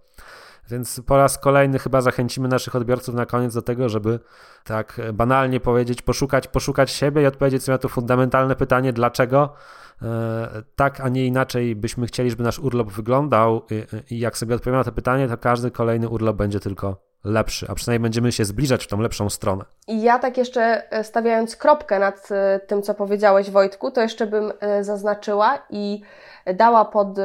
[0.70, 4.20] Więc po raz kolejny chyba zachęcimy naszych odbiorców na koniec do tego, żeby
[4.64, 9.54] tak banalnie powiedzieć, poszukać, poszukać siebie i odpowiedzieć sobie na to fundamentalne pytanie, dlaczego
[10.02, 13.62] e, tak, a nie inaczej byśmy chcieli, żeby nasz urlop wyglądał
[14.10, 17.76] i jak sobie odpowiemy na to pytanie, to każdy kolejny urlop będzie tylko lepszy, a
[17.76, 19.66] przynajmniej będziemy się zbliżać w tą lepszą stronę.
[19.88, 24.28] I ja tak jeszcze e, stawiając kropkę nad e, tym, co powiedziałeś Wojtku, to jeszcze
[24.28, 26.02] bym zaznaczyła i
[26.56, 27.18] dała pod,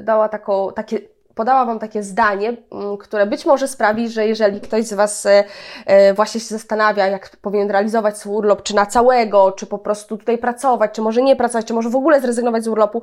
[0.00, 4.84] dała taką, takie podała Wam takie zdanie, mm, które być może sprawi, że jeżeli ktoś
[4.84, 5.44] z Was e,
[5.86, 10.18] e, właśnie się zastanawia, jak powinien realizować swój urlop, czy na całego, czy po prostu
[10.18, 13.02] tutaj pracować, czy może nie pracować, czy może w ogóle zrezygnować z urlopu,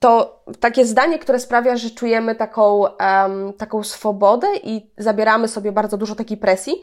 [0.00, 5.96] to takie zdanie, które sprawia, że czujemy taką, um, taką swobodę i zabieramy sobie bardzo
[5.96, 6.74] dużo takiej presji,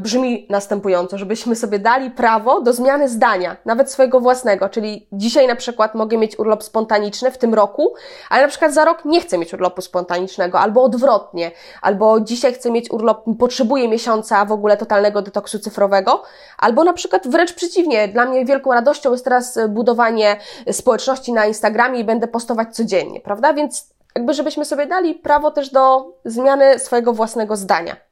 [0.00, 5.56] brzmi następująco, żebyśmy sobie dali prawo do zmiany zdania, nawet swojego własnego, czyli dzisiaj na
[5.56, 7.94] przykład mogę mieć urlop spontaniczny w tym roku,
[8.30, 11.50] ale na przykład za rok nie chcę mieć urlopu spontanicznego, albo odwrotnie,
[11.82, 16.22] albo dzisiaj chcę mieć urlop, potrzebuję miesiąca w ogóle totalnego detoksu cyfrowego,
[16.58, 20.36] albo na przykład wręcz przeciwnie, dla mnie wielką radością jest teraz budowanie
[20.72, 23.52] społeczności na Instagramie i będę postować codziennie, prawda?
[23.52, 28.09] Więc jakby żebyśmy sobie dali prawo też do zmiany swojego własnego zdania.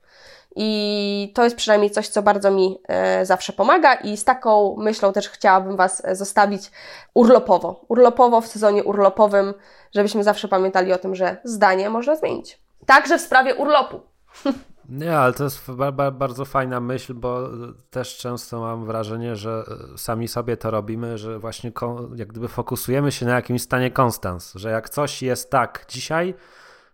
[0.60, 5.12] I to jest przynajmniej coś, co bardzo mi e, zawsze pomaga, i z taką myślą
[5.12, 6.70] też chciałabym Was zostawić
[7.14, 7.84] urlopowo.
[7.88, 9.54] Urlopowo w sezonie urlopowym,
[9.94, 12.60] żebyśmy zawsze pamiętali o tym, że zdanie można zmienić.
[12.86, 14.00] Także w sprawie urlopu.
[14.88, 17.48] Nie, ale to jest ba ba bardzo fajna myśl, bo
[17.90, 19.64] też często mam wrażenie, że
[19.96, 21.72] sami sobie to robimy, że właśnie
[22.16, 26.34] jak gdyby fokusujemy się na jakimś stanie konstans, że jak coś jest tak dzisiaj,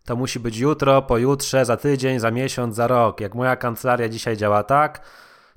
[0.04, 3.20] to musi być jutro, pojutrze, za tydzień, za miesiąc, za rok.
[3.20, 5.00] Jak moja kancelaria dzisiaj działa tak,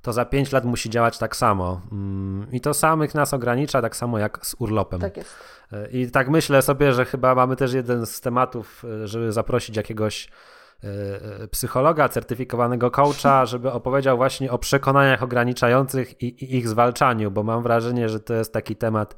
[0.02, 1.82] to za pięć lat musi działać tak samo.
[1.92, 5.00] Mm, I to samych nas ogranicza, tak samo jak z urlopem.
[5.00, 5.36] Tak jest.
[5.92, 10.30] I tak myślę sobie, że chyba mamy też jeden z tematów, żeby zaprosić jakiegoś
[10.84, 10.88] e,
[11.44, 17.44] e, psychologa, certyfikowanego coacha, żeby opowiedział właśnie o przekonaniach ograniczających i, i ich zwalczaniu, bo
[17.44, 19.16] mam wrażenie, że to jest taki temat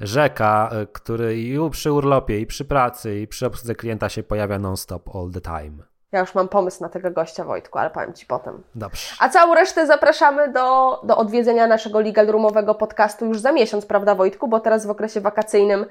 [0.00, 4.58] rzeka, e, który i przy urlopie, i przy pracy, i przy obsłudze klienta się pojawia
[4.58, 5.88] non-stop all the time.
[6.12, 8.62] Ja już mam pomysł na tego gościa, Wojtku, ale powiem Ci potem.
[8.74, 9.14] Dobrze.
[9.20, 14.14] A całą resztę zapraszamy do, do odwiedzenia naszego Legal Roomowego podcastu już za miesiąc, prawda
[14.14, 14.48] Wojtku?
[14.48, 15.86] Bo teraz w okresie wakacyjnym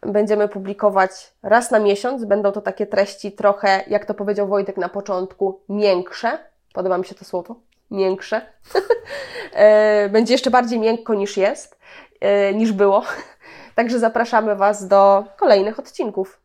[0.00, 2.24] będziemy publikować raz na miesiąc.
[2.24, 6.38] Będą to takie treści trochę, jak to powiedział Wojtek na początku, miększe.
[6.72, 7.54] Podoba mi się to słowo.
[7.90, 8.40] Miększe.
[9.52, 11.78] E, będzie jeszcze bardziej miękko niż jest,
[12.54, 13.04] niż było.
[13.74, 16.38] Także zapraszamy Was do kolejnych odcinków.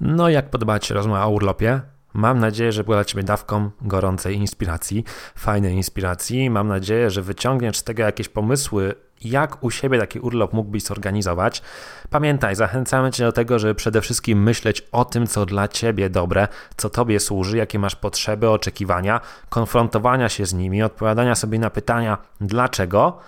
[0.00, 1.80] No, jak podoba Ci się rozmowa o urlopie?
[2.14, 5.04] Mam nadzieję, że była dla Ciebie dawką gorącej inspiracji,
[5.34, 6.50] fajnej inspiracji.
[6.50, 8.94] Mam nadzieję, że wyciągniesz z tego jakieś pomysły,
[9.24, 11.62] jak u siebie taki urlop mógłbyś zorganizować.
[12.10, 16.48] Pamiętaj, zachęcamy Cię do tego, żeby przede wszystkim myśleć o tym, co dla Ciebie dobre,
[16.76, 22.18] co Tobie służy, jakie masz potrzeby, oczekiwania, konfrontowania się z nimi, odpowiadania sobie na pytania
[22.40, 23.18] dlaczego.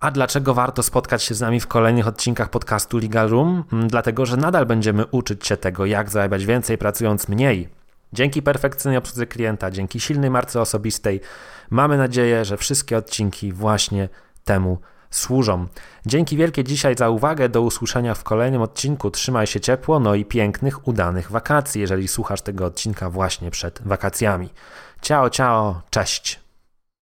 [0.00, 3.64] A dlaczego warto spotkać się z nami w kolejnych odcinkach podcastu Legal Room?
[3.86, 7.68] Dlatego, że nadal będziemy uczyć się tego, jak zarabiać więcej pracując mniej.
[8.12, 11.20] Dzięki perfekcyjnej obsłudze klienta, dzięki silnej marce osobistej,
[11.70, 14.08] mamy nadzieję, że wszystkie odcinki właśnie
[14.44, 14.78] temu
[15.10, 15.66] służą.
[16.06, 17.48] Dzięki wielkie dzisiaj za uwagę.
[17.48, 19.10] Do usłyszenia w kolejnym odcinku.
[19.10, 24.48] Trzymaj się ciepło, no i pięknych, udanych wakacji, jeżeli słuchasz tego odcinka właśnie przed wakacjami.
[25.02, 26.45] Ciao, ciao, cześć.